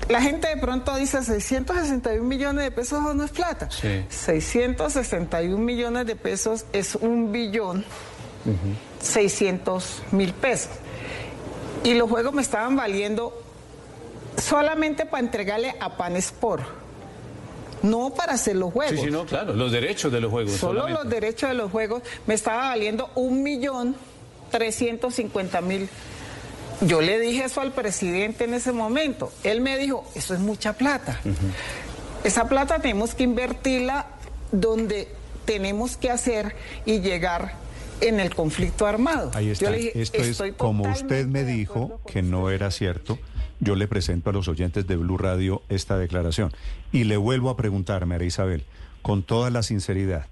La 0.09 0.21
gente 0.21 0.49
de 0.49 0.57
pronto 0.57 0.95
dice 0.97 1.23
661 1.23 2.23
millones 2.23 2.63
de 2.63 2.69
pesos 2.69 3.01
no 3.15 3.23
es 3.23 3.31
plata. 3.31 3.71
Sí. 3.71 4.05
661 4.09 5.57
millones 5.57 6.05
de 6.05 6.15
pesos 6.15 6.65
es 6.73 6.93
un 6.93 7.31
billón 7.31 7.83
600 9.01 10.03
mil 10.11 10.31
pesos. 10.33 10.69
Y 11.83 11.93
los 11.93 12.09
juegos 12.09 12.33
me 12.33 12.41
estaban 12.41 12.75
valiendo 12.75 13.41
solamente 14.37 15.05
para 15.05 15.23
entregarle 15.23 15.75
a 15.79 15.97
Panesport 15.97 16.63
no 17.83 18.11
para 18.11 18.33
hacer 18.33 18.55
los 18.55 18.73
juegos. 18.73 18.99
Sí, 18.99 19.05
sí, 19.05 19.11
no, 19.11 19.25
claro, 19.25 19.53
los 19.53 19.71
derechos 19.71 20.11
de 20.11 20.19
los 20.19 20.31
juegos. 20.31 20.53
Solo 20.53 20.87
los 20.89 21.07
derechos 21.07 21.49
de 21.49 21.55
los 21.55 21.71
juegos 21.71 22.01
me 22.25 22.33
estaba 22.33 22.69
valiendo 22.69 23.09
un 23.15 23.43
millón 23.43 23.95
trescientos 24.51 25.15
cincuenta 25.15 25.61
mil. 25.61 25.89
Yo 26.81 27.01
le 27.01 27.19
dije 27.19 27.45
eso 27.45 27.61
al 27.61 27.71
presidente 27.71 28.43
en 28.43 28.53
ese 28.53 28.71
momento. 28.71 29.31
Él 29.43 29.61
me 29.61 29.77
dijo, 29.77 30.05
eso 30.15 30.33
es 30.33 30.39
mucha 30.39 30.73
plata. 30.73 31.19
Esa 32.23 32.47
plata 32.47 32.79
tenemos 32.79 33.15
que 33.15 33.23
invertirla 33.23 34.07
donde 34.51 35.07
tenemos 35.45 35.97
que 35.97 36.11
hacer 36.11 36.55
y 36.85 36.99
llegar 36.99 37.53
en 38.01 38.19
el 38.19 38.33
conflicto 38.35 38.85
armado. 38.85 39.31
Ahí 39.33 39.49
está. 39.49 39.65
Yo 39.65 39.71
le 39.71 39.77
dije, 39.77 40.01
Esto 40.01 40.17
es 40.21 40.27
"Estoy 40.29 40.51
como 40.53 40.83
usted 40.89 41.25
me 41.27 41.43
dijo 41.43 41.99
que 42.11 42.21
no 42.21 42.41
usted". 42.43 42.53
era 42.55 42.71
cierto. 42.71 43.17
Yo 43.59 43.75
le 43.75 43.87
presento 43.87 44.29
a 44.29 44.33
los 44.33 44.47
oyentes 44.47 44.85
de 44.85 44.95
Blue 44.97 45.17
Radio 45.17 45.63
esta 45.69 45.97
declaración. 45.97 46.51
Y 46.91 47.05
le 47.05 47.17
vuelvo 47.17 47.49
a 47.49 47.57
preguntar, 47.57 48.05
María 48.05 48.27
Isabel, 48.27 48.63
con 49.01 49.23
toda 49.23 49.49
la 49.49 49.63
sinceridad, 49.63 50.27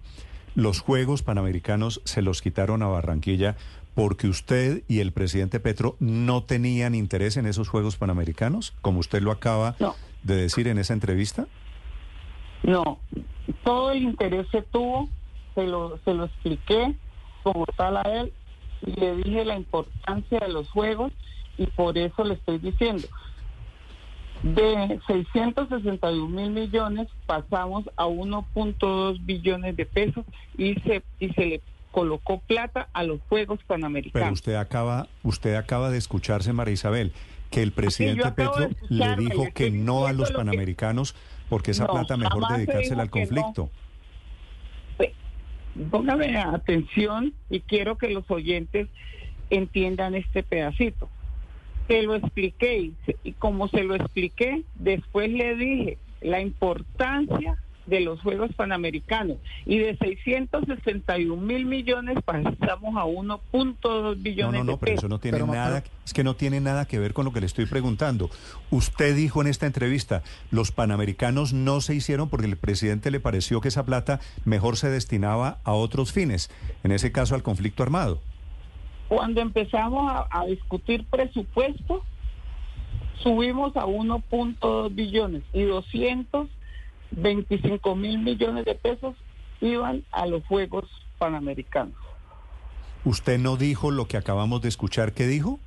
¿los 0.53 0.79
Juegos 0.79 1.23
Panamericanos 1.23 2.01
se 2.05 2.21
los 2.21 2.41
quitaron 2.41 2.83
a 2.83 2.87
Barranquilla 2.87 3.55
porque 3.95 4.27
usted 4.27 4.83
y 4.87 4.99
el 4.99 5.11
presidente 5.13 5.59
Petro 5.59 5.95
no 5.99 6.43
tenían 6.43 6.93
interés 6.93 7.37
en 7.37 7.45
esos 7.47 7.69
Juegos 7.69 7.95
Panamericanos, 7.97 8.73
como 8.81 8.99
usted 8.99 9.21
lo 9.21 9.31
acaba 9.31 9.75
No. 9.79 9.95
de 10.23 10.35
decir 10.35 10.67
en 10.67 10.77
esa 10.77 10.93
entrevista? 10.93 11.47
No, 12.63 12.99
todo 13.63 13.91
el 13.91 14.03
interés 14.03 14.47
se 14.51 14.61
tuvo, 14.63 15.09
se 15.55 15.63
lo, 15.63 15.97
se 16.03 16.13
lo 16.13 16.25
expliqué 16.25 16.95
como 17.45 17.65
tal 17.77 17.97
a 17.97 18.01
él 18.01 18.33
y 18.85 18.99
le 18.99 19.15
dije 19.17 19.45
la 19.45 19.55
importancia 19.55 20.39
de 20.39 20.49
los 20.51 20.67
juegos 20.71 21.11
y 21.59 21.67
por 21.67 21.95
eso 21.97 22.23
le 22.23 22.33
estoy 22.33 22.57
diciendo. 22.57 23.07
De 24.43 24.99
661 25.07 26.27
mil 26.27 26.49
millones 26.51 27.07
pasamos 27.25 27.85
a 27.95 28.05
1.2 28.05 29.25
billones 29.25 29.75
de 29.77 29.85
pesos 29.85 30.25
y 30.57 30.73
se, 30.81 31.03
y 31.19 31.29
se 31.29 31.45
le 31.45 31.61
colocó 31.91 32.39
plata 32.41 32.89
a 32.93 33.03
los 33.03 33.21
Juegos 33.29 33.59
Pero 33.59 33.67
Panamericanos. 33.67 34.33
usted 34.33 34.55
acaba, 34.55 35.07
usted 35.23 35.55
acaba 35.55 35.89
de 35.89 35.97
escucharse, 35.97 36.51
María 36.51 36.73
Isabel, 36.73 37.13
que 37.49 37.61
el 37.63 37.71
presidente 37.71 38.29
Petro 38.33 38.69
le 38.89 39.15
dijo 39.15 39.45
que 39.53 39.71
no 39.71 40.05
a 40.05 40.11
los 40.11 40.29
lo 40.31 40.35
que- 40.35 40.37
panamericanos 40.39 41.15
porque 41.47 41.71
esa 41.71 41.85
No, 41.85 41.93
plata 41.93 42.17
mejor 42.17 42.43
dedicársela 42.49 43.03
al 43.03 43.07
no. 43.07 43.11
Póngame 45.91 46.37
atención 46.37 47.33
y 47.49 47.61
quiero 47.61 47.97
que 47.97 48.09
los 48.09 48.29
oyentes 48.31 48.87
entiendan 49.49 50.15
este 50.15 50.43
pedacito. 50.43 51.09
Se 51.87 52.01
lo 52.03 52.15
expliqué 52.15 52.91
y 53.23 53.33
como 53.33 53.67
se 53.67 53.83
lo 53.83 53.95
expliqué, 53.95 54.63
después 54.75 55.29
le 55.31 55.55
dije 55.55 55.97
la 56.21 56.39
importancia 56.39 57.57
de 57.85 57.99
los 57.99 58.19
Juegos 58.21 58.51
Panamericanos 58.55 59.37
y 59.65 59.77
de 59.77 59.95
661 59.97 61.35
mil 61.41 61.65
millones 61.65 62.17
pasamos 62.25 62.95
a 62.95 63.05
1.2 63.05 63.41
No, 63.83 64.15
billones 64.15 64.59
no, 64.59 64.63
no, 64.63 64.71
de 64.73 64.77
pero 64.77 64.79
pesos. 64.79 64.97
eso 65.03 65.07
no 65.09 65.19
tiene 65.19 65.37
Pero, 65.37 65.47
nada, 65.51 65.81
pero- 65.83 65.95
es 66.05 66.13
que 66.13 66.23
no 66.23 66.35
tiene 66.35 66.59
nada 66.61 66.85
que 66.85 66.99
ver 66.99 67.13
con 67.13 67.25
lo 67.25 67.31
que 67.33 67.39
le 67.41 67.45
estoy 67.45 67.65
preguntando. 67.65 68.29
Usted 68.71 69.15
dijo 69.15 69.41
en 69.41 69.47
esta 69.47 69.65
entrevista, 69.67 70.23
los 70.51 70.71
panamericanos 70.71 71.53
no 71.53 71.81
se 71.81 71.93
hicieron 71.95 72.29
porque 72.29 72.47
el 72.47 72.57
presidente 72.57 73.11
le 73.11 73.19
pareció 73.19 73.61
que 73.61 73.67
esa 73.67 73.85
plata 73.85 74.19
mejor 74.45 74.77
se 74.77 74.89
destinaba 74.89 75.59
a 75.63 75.73
otros 75.73 76.11
fines, 76.11 76.49
en 76.83 76.91
ese 76.91 77.11
caso 77.11 77.35
al 77.35 77.43
conflicto 77.43 77.83
armado. 77.83 78.19
Cuando 79.07 79.41
empezamos 79.41 80.11
a, 80.11 80.27
a 80.31 80.45
discutir 80.47 81.05
presupuesto, 81.05 82.03
subimos 83.21 83.75
a 83.77 83.85
1.2 83.85 84.93
billones 84.93 85.43
y 85.53 85.63
225 87.11 87.95
mil 87.95 88.19
millones 88.19 88.65
de 88.65 88.75
pesos 88.75 89.15
iban 89.61 90.03
a 90.11 90.25
los 90.25 90.45
Juegos 90.45 90.85
Panamericanos. 91.17 91.95
¿Usted 93.03 93.37
no 93.39 93.55
dijo 93.57 93.91
lo 93.91 94.07
que 94.07 94.17
acabamos 94.17 94.61
de 94.61 94.69
escuchar 94.69 95.13
que 95.13 95.27
dijo? 95.27 95.59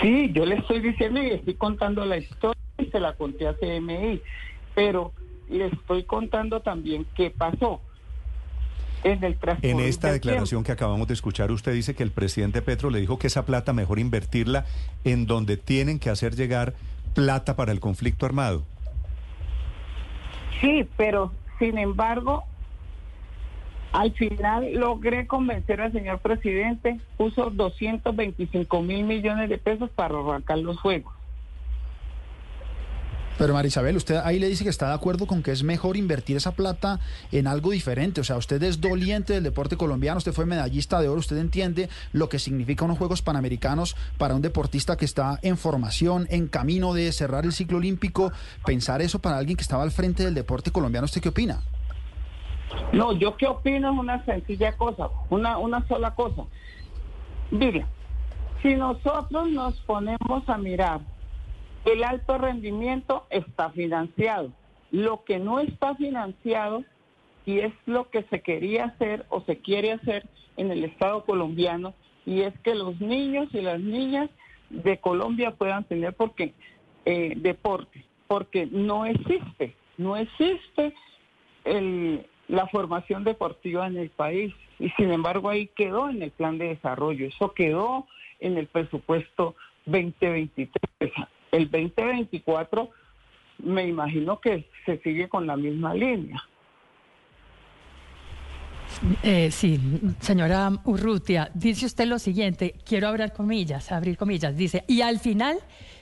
Sí, 0.00 0.30
yo 0.32 0.46
le 0.46 0.56
estoy 0.56 0.80
diciendo 0.80 1.22
y 1.22 1.30
estoy 1.30 1.54
contando 1.54 2.04
la 2.04 2.16
historia 2.16 2.60
y 2.78 2.86
se 2.86 3.00
la 3.00 3.14
conté 3.14 3.48
a 3.48 3.54
CMI, 3.54 4.20
pero 4.74 5.12
le 5.48 5.66
estoy 5.66 6.04
contando 6.04 6.60
también 6.60 7.06
qué 7.14 7.30
pasó 7.30 7.80
en 9.02 9.22
el 9.22 9.36
transcurso 9.36 9.78
En 9.78 9.80
esta 9.80 10.12
declaración 10.12 10.64
que 10.64 10.72
acabamos 10.72 11.06
de 11.08 11.14
escuchar, 11.14 11.50
usted 11.50 11.74
dice 11.74 11.94
que 11.94 12.02
el 12.02 12.10
presidente 12.10 12.62
Petro 12.62 12.90
le 12.90 13.00
dijo 13.00 13.18
que 13.18 13.26
esa 13.26 13.44
plata 13.44 13.72
mejor 13.72 13.98
invertirla 13.98 14.64
en 15.04 15.26
donde 15.26 15.56
tienen 15.56 15.98
que 15.98 16.10
hacer 16.10 16.34
llegar 16.34 16.74
plata 17.14 17.56
para 17.56 17.72
el 17.72 17.80
conflicto 17.80 18.26
armado. 18.26 18.64
Sí, 20.64 20.88
pero 20.96 21.30
sin 21.58 21.76
embargo, 21.76 22.44
al 23.92 24.14
final 24.14 24.72
logré 24.72 25.26
convencer 25.26 25.82
al 25.82 25.92
señor 25.92 26.20
presidente, 26.20 26.98
puso 27.18 27.50
225 27.50 28.80
mil 28.80 29.04
millones 29.04 29.50
de 29.50 29.58
pesos 29.58 29.90
para 29.90 30.18
arrancar 30.18 30.58
los 30.58 30.80
juegos. 30.80 31.12
Pero 33.36 33.52
Marisabel, 33.52 33.96
usted 33.96 34.20
ahí 34.24 34.38
le 34.38 34.48
dice 34.48 34.62
que 34.62 34.70
está 34.70 34.88
de 34.88 34.94
acuerdo 34.94 35.26
con 35.26 35.42
que 35.42 35.50
es 35.50 35.64
mejor 35.64 35.96
invertir 35.96 36.36
esa 36.36 36.52
plata 36.52 37.00
en 37.32 37.48
algo 37.48 37.72
diferente. 37.72 38.20
O 38.20 38.24
sea, 38.24 38.36
usted 38.36 38.62
es 38.62 38.80
doliente 38.80 39.32
del 39.32 39.42
deporte 39.42 39.76
colombiano, 39.76 40.18
usted 40.18 40.32
fue 40.32 40.46
medallista 40.46 41.00
de 41.00 41.08
oro, 41.08 41.18
usted 41.18 41.38
entiende 41.38 41.88
lo 42.12 42.28
que 42.28 42.38
significa 42.38 42.84
unos 42.84 42.98
Juegos 42.98 43.22
Panamericanos 43.22 43.96
para 44.18 44.36
un 44.36 44.42
deportista 44.42 44.96
que 44.96 45.04
está 45.04 45.40
en 45.42 45.56
formación, 45.56 46.28
en 46.30 46.46
camino 46.46 46.94
de 46.94 47.10
cerrar 47.10 47.44
el 47.44 47.52
ciclo 47.52 47.78
olímpico. 47.78 48.32
Pensar 48.64 49.02
eso 49.02 49.18
para 49.18 49.36
alguien 49.36 49.56
que 49.56 49.62
estaba 49.62 49.82
al 49.82 49.90
frente 49.90 50.24
del 50.24 50.34
deporte 50.34 50.70
colombiano, 50.70 51.06
¿usted 51.06 51.20
qué 51.20 51.30
opina? 51.30 51.60
No, 52.92 53.12
yo 53.12 53.36
qué 53.36 53.46
opino 53.46 53.92
es 53.92 53.98
una 53.98 54.24
sencilla 54.24 54.76
cosa, 54.76 55.08
una, 55.30 55.58
una 55.58 55.86
sola 55.88 56.14
cosa. 56.14 56.44
Mire, 57.50 57.84
si 58.62 58.74
nosotros 58.74 59.50
nos 59.50 59.74
ponemos 59.80 60.48
a 60.48 60.56
mirar, 60.56 61.00
el 61.84 62.04
alto 62.04 62.38
rendimiento 62.38 63.26
está 63.30 63.70
financiado. 63.70 64.52
Lo 64.90 65.24
que 65.24 65.38
no 65.38 65.60
está 65.60 65.94
financiado, 65.94 66.84
y 67.46 67.60
es 67.60 67.72
lo 67.86 68.10
que 68.10 68.22
se 68.24 68.40
quería 68.40 68.86
hacer 68.86 69.26
o 69.28 69.42
se 69.42 69.58
quiere 69.58 69.92
hacer 69.92 70.26
en 70.56 70.70
el 70.70 70.84
Estado 70.84 71.24
colombiano, 71.24 71.94
y 72.24 72.40
es 72.40 72.58
que 72.60 72.74
los 72.74 73.00
niños 73.00 73.48
y 73.52 73.60
las 73.60 73.80
niñas 73.80 74.30
de 74.70 74.98
Colombia 74.98 75.52
puedan 75.52 75.84
tener 75.84 76.14
porque 76.14 76.54
eh, 77.04 77.34
deporte, 77.36 78.04
porque 78.26 78.66
no 78.66 79.04
existe, 79.04 79.74
no 79.98 80.16
existe 80.16 80.94
el, 81.64 82.26
la 82.48 82.66
formación 82.68 83.24
deportiva 83.24 83.86
en 83.86 83.98
el 83.98 84.10
país 84.10 84.54
y 84.78 84.88
sin 84.90 85.12
embargo 85.12 85.50
ahí 85.50 85.68
quedó 85.76 86.08
en 86.08 86.22
el 86.22 86.30
plan 86.30 86.58
de 86.58 86.68
desarrollo, 86.68 87.26
eso 87.26 87.52
quedó 87.52 88.06
en 88.40 88.56
el 88.56 88.66
presupuesto 88.66 89.54
2023. 89.86 91.12
El 91.54 91.70
2024 91.70 92.90
me 93.58 93.86
imagino 93.86 94.40
que 94.40 94.68
se 94.84 94.98
sigue 94.98 95.28
con 95.28 95.46
la 95.46 95.56
misma 95.56 95.94
línea. 95.94 96.42
Eh, 99.22 99.52
sí, 99.52 99.78
señora 100.18 100.72
Urrutia, 100.84 101.52
dice 101.54 101.86
usted 101.86 102.06
lo 102.06 102.18
siguiente, 102.18 102.74
quiero 102.84 103.06
abrir 103.06 103.30
comillas, 103.30 103.92
abrir 103.92 104.16
comillas, 104.16 104.56
dice, 104.56 104.82
y 104.88 105.02
al 105.02 105.20
final 105.20 105.58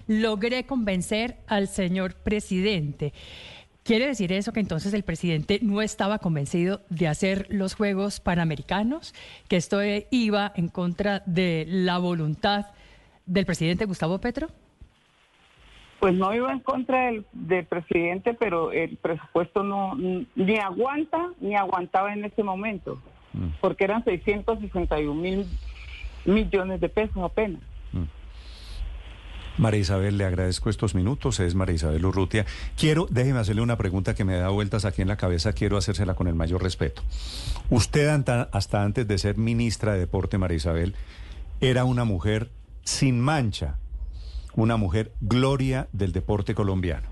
logré 0.07 0.65
convencer 0.65 1.37
al 1.47 1.69
señor 1.69 2.15
presidente. 2.15 3.13
¿Quiere 3.83 4.07
decir 4.07 4.33
eso 4.33 4.55
que 4.55 4.61
entonces 4.61 4.95
el 4.95 5.03
presidente 5.03 5.59
no 5.61 5.83
estaba 5.83 6.19
convencido 6.19 6.81
de 6.89 7.09
hacer 7.09 7.47
los 7.51 7.75
Juegos 7.75 8.21
Panamericanos? 8.21 9.13
¿Que 9.49 9.57
esto 9.57 9.81
iba 10.11 10.53
en 10.57 10.69
contra 10.69 11.23
de 11.27 11.67
la 11.69 11.99
voluntad 11.99 12.69
del 13.27 13.45
presidente 13.45 13.85
Gustavo 13.85 14.19
Petro? 14.19 14.49
Pues 16.03 16.15
no 16.15 16.35
iba 16.35 16.51
en 16.51 16.59
contra 16.59 17.07
del, 17.07 17.25
del 17.33 17.65
presidente, 17.65 18.35
pero 18.35 18.73
el 18.73 18.97
presupuesto 18.97 19.63
no 19.63 19.95
ni 20.35 20.59
aguanta 20.59 21.29
ni 21.41 21.55
aguantaba 21.55 22.13
en 22.13 22.25
ese 22.25 22.43
momento, 22.43 23.01
porque 23.61 23.85
eran 23.85 24.03
661 24.03 25.15
mil 25.15 25.47
millones 26.25 26.81
de 26.81 26.89
pesos 26.89 27.19
apenas. 27.19 27.63
María 29.59 29.79
Isabel, 29.79 30.19
le 30.19 30.25
agradezco 30.25 30.71
estos 30.71 30.97
minutos. 30.97 31.39
Es 31.39 31.55
María 31.55 31.77
Isabel 31.77 32.05
Urrutia. 32.05 32.47
Quiero, 32.77 33.07
déjeme 33.09 33.39
hacerle 33.39 33.63
una 33.63 33.77
pregunta 33.77 34.17
que 34.17 34.25
me 34.25 34.37
da 34.37 34.49
vueltas 34.49 34.85
aquí 34.85 35.03
en 35.03 35.09
la 35.09 35.17
cabeza. 35.17 35.53
Quiero 35.53 35.77
hacérsela 35.77 36.15
con 36.15 36.27
el 36.27 36.35
mayor 36.35 36.65
respeto. 36.65 37.03
Usted, 37.71 38.09
hasta 38.51 38.83
antes 38.83 39.07
de 39.07 39.19
ser 39.19 39.39
ministra 39.39 39.93
de 39.93 40.01
Deporte, 40.01 40.37
María 40.37 40.57
Isabel, 40.57 40.97
era 41.61 41.85
una 41.85 42.05
mujer 42.05 42.49
sin 42.83 43.21
mancha, 43.21 43.77
una 44.55 44.77
mujer 44.77 45.13
gloria 45.21 45.89
del 45.93 46.13
deporte 46.13 46.55
colombiano. 46.55 47.09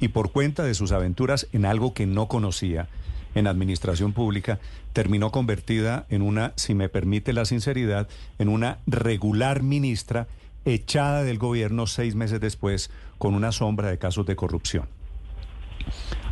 Y 0.00 0.08
por 0.08 0.32
cuenta 0.32 0.64
de 0.64 0.74
sus 0.74 0.92
aventuras 0.92 1.46
en 1.52 1.64
algo 1.64 1.94
que 1.94 2.06
no 2.06 2.28
conocía, 2.28 2.88
en 3.34 3.46
administración 3.46 4.12
pública, 4.12 4.60
terminó 4.92 5.30
convertida 5.30 6.06
en 6.08 6.22
una, 6.22 6.52
si 6.56 6.74
me 6.74 6.88
permite 6.88 7.32
la 7.32 7.44
sinceridad, 7.44 8.08
en 8.38 8.48
una 8.48 8.78
regular 8.86 9.62
ministra 9.62 10.28
echada 10.64 11.24
del 11.24 11.38
gobierno 11.38 11.86
seis 11.86 12.14
meses 12.14 12.40
después 12.40 12.90
con 13.18 13.34
una 13.34 13.52
sombra 13.52 13.88
de 13.88 13.98
casos 13.98 14.26
de 14.26 14.36
corrupción. 14.36 14.88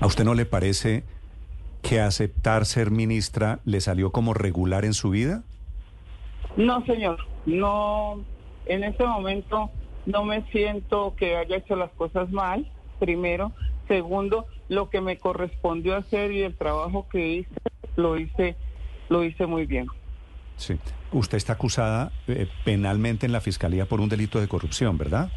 ¿A 0.01 0.07
usted 0.07 0.25
no 0.25 0.35
le 0.35 0.47
parece 0.47 1.05
que 1.83 2.01
aceptar 2.01 2.65
ser 2.65 2.91
ministra 2.91 3.61
le 3.65 3.81
salió 3.81 4.13
como 4.13 4.35
regular 4.35 4.85
en 4.85 4.95
su 4.95 5.11
vida? 5.11 5.43
No, 6.57 6.85
señor, 6.87 7.19
no, 7.47 8.25
en 8.67 8.85
este 8.85 9.05
momento 9.05 9.71
no 10.07 10.25
me 10.25 10.43
siento 10.51 11.15
que 11.17 11.37
haya 11.37 11.57
hecho 11.57 11.77
las 11.77 11.91
cosas 11.93 12.31
mal, 12.31 12.71
primero. 12.99 13.53
Segundo, 13.89 14.47
lo 14.69 14.91
que 14.91 15.01
me 15.01 15.19
correspondió 15.19 15.97
hacer 15.97 16.33
y 16.33 16.43
el 16.43 16.55
trabajo 16.55 17.07
que 17.11 17.29
hice, 17.29 17.61
lo 17.97 18.19
hice, 18.19 18.57
lo 19.09 19.25
hice 19.25 19.47
muy 19.47 19.67
bien. 19.67 19.87
Sí. 20.57 20.79
Usted 21.13 21.37
está 21.37 21.55
acusada 21.55 22.11
eh, 22.27 22.47
penalmente 22.65 23.27
en 23.27 23.33
la 23.33 23.41
fiscalía 23.41 23.87
por 23.87 24.01
un 24.01 24.09
delito 24.09 24.41
de 24.41 24.49
corrupción, 24.49 24.97
¿verdad? 24.97 25.31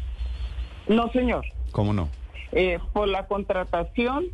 No, 0.88 1.10
señor. 1.12 1.44
¿Cómo 1.70 1.92
no? 1.92 2.08
Eh, 2.52 2.78
por 2.92 3.08
la 3.08 3.26
contratación 3.26 4.26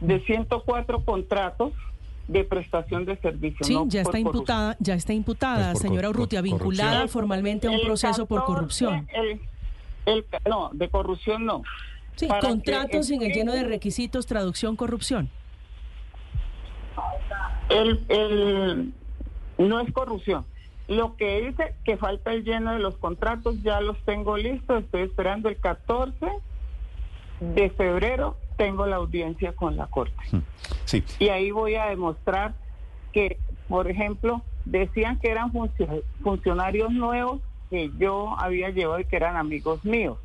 de 0.00 0.20
104 0.20 1.04
contratos 1.04 1.72
de 2.28 2.44
prestación 2.44 3.04
de 3.04 3.16
servicios. 3.18 3.66
Sí, 3.66 3.74
no 3.74 3.86
ya 3.88 4.02
está 4.02 4.18
imputada, 4.18 4.76
ya 4.80 4.94
está 4.94 5.12
imputada, 5.12 5.72
Pues 5.72 5.82
señora 5.82 6.08
Urrutia, 6.10 6.40
vinculada 6.42 6.90
corrupción. 6.90 7.08
formalmente 7.08 7.66
a 7.68 7.70
un 7.70 7.76
El 7.76 7.82
proceso 7.86 8.26
por 8.26 8.40
14, 8.40 8.54
corrupción. 8.54 9.08
el- 9.14 9.40
el- 10.06 10.24
no, 10.48 10.70
de 10.72 10.88
corrupción 10.88 11.44
no. 11.46 11.62
Sí, 12.16 12.26
para 12.26 12.40
contratos 12.40 13.06
sin 13.06 13.22
el 13.22 13.32
lleno 13.32 13.52
de 13.52 13.62
requisitos, 13.64 14.26
traducción, 14.26 14.74
corrupción. 14.76 15.30
El, 17.68 18.00
el- 18.08 18.92
no 19.58 19.80
es 19.80 19.92
corrupción. 19.92 20.44
Lo 20.88 21.16
que 21.16 21.40
dice 21.42 21.74
que 21.84 21.96
falta 21.96 22.32
el 22.32 22.44
lleno 22.44 22.72
de 22.72 22.78
los 22.78 22.96
contratos, 22.96 23.60
ya 23.62 23.80
los 23.80 23.98
tengo 24.04 24.36
listos. 24.36 24.84
Estoy 24.84 25.02
esperando 25.02 25.48
el 25.48 25.56
14 25.56 26.26
de 27.40 27.70
febrero. 27.70 28.36
Tengo 28.56 28.86
la 28.86 28.96
audiencia 28.96 29.52
con 29.52 29.76
la 29.76 29.86
Corte. 29.86 30.14
Sí. 30.84 31.04
Y 31.18 31.28
ahí 31.28 31.50
voy 31.50 31.74
a 31.74 31.86
demostrar 31.86 32.54
que, 33.12 33.38
por 33.68 33.90
ejemplo, 33.90 34.42
decían 34.64 35.18
que 35.18 35.30
eran 35.30 35.52
funcio- 35.52 36.02
funcionarios 36.22 36.90
nuevos 36.92 37.40
que 37.70 37.90
yo 37.98 38.34
había 38.38 38.70
llevado 38.70 39.00
y 39.00 39.04
que 39.04 39.16
eran 39.16 39.36
amigos 39.36 39.84
míos. 39.84 40.18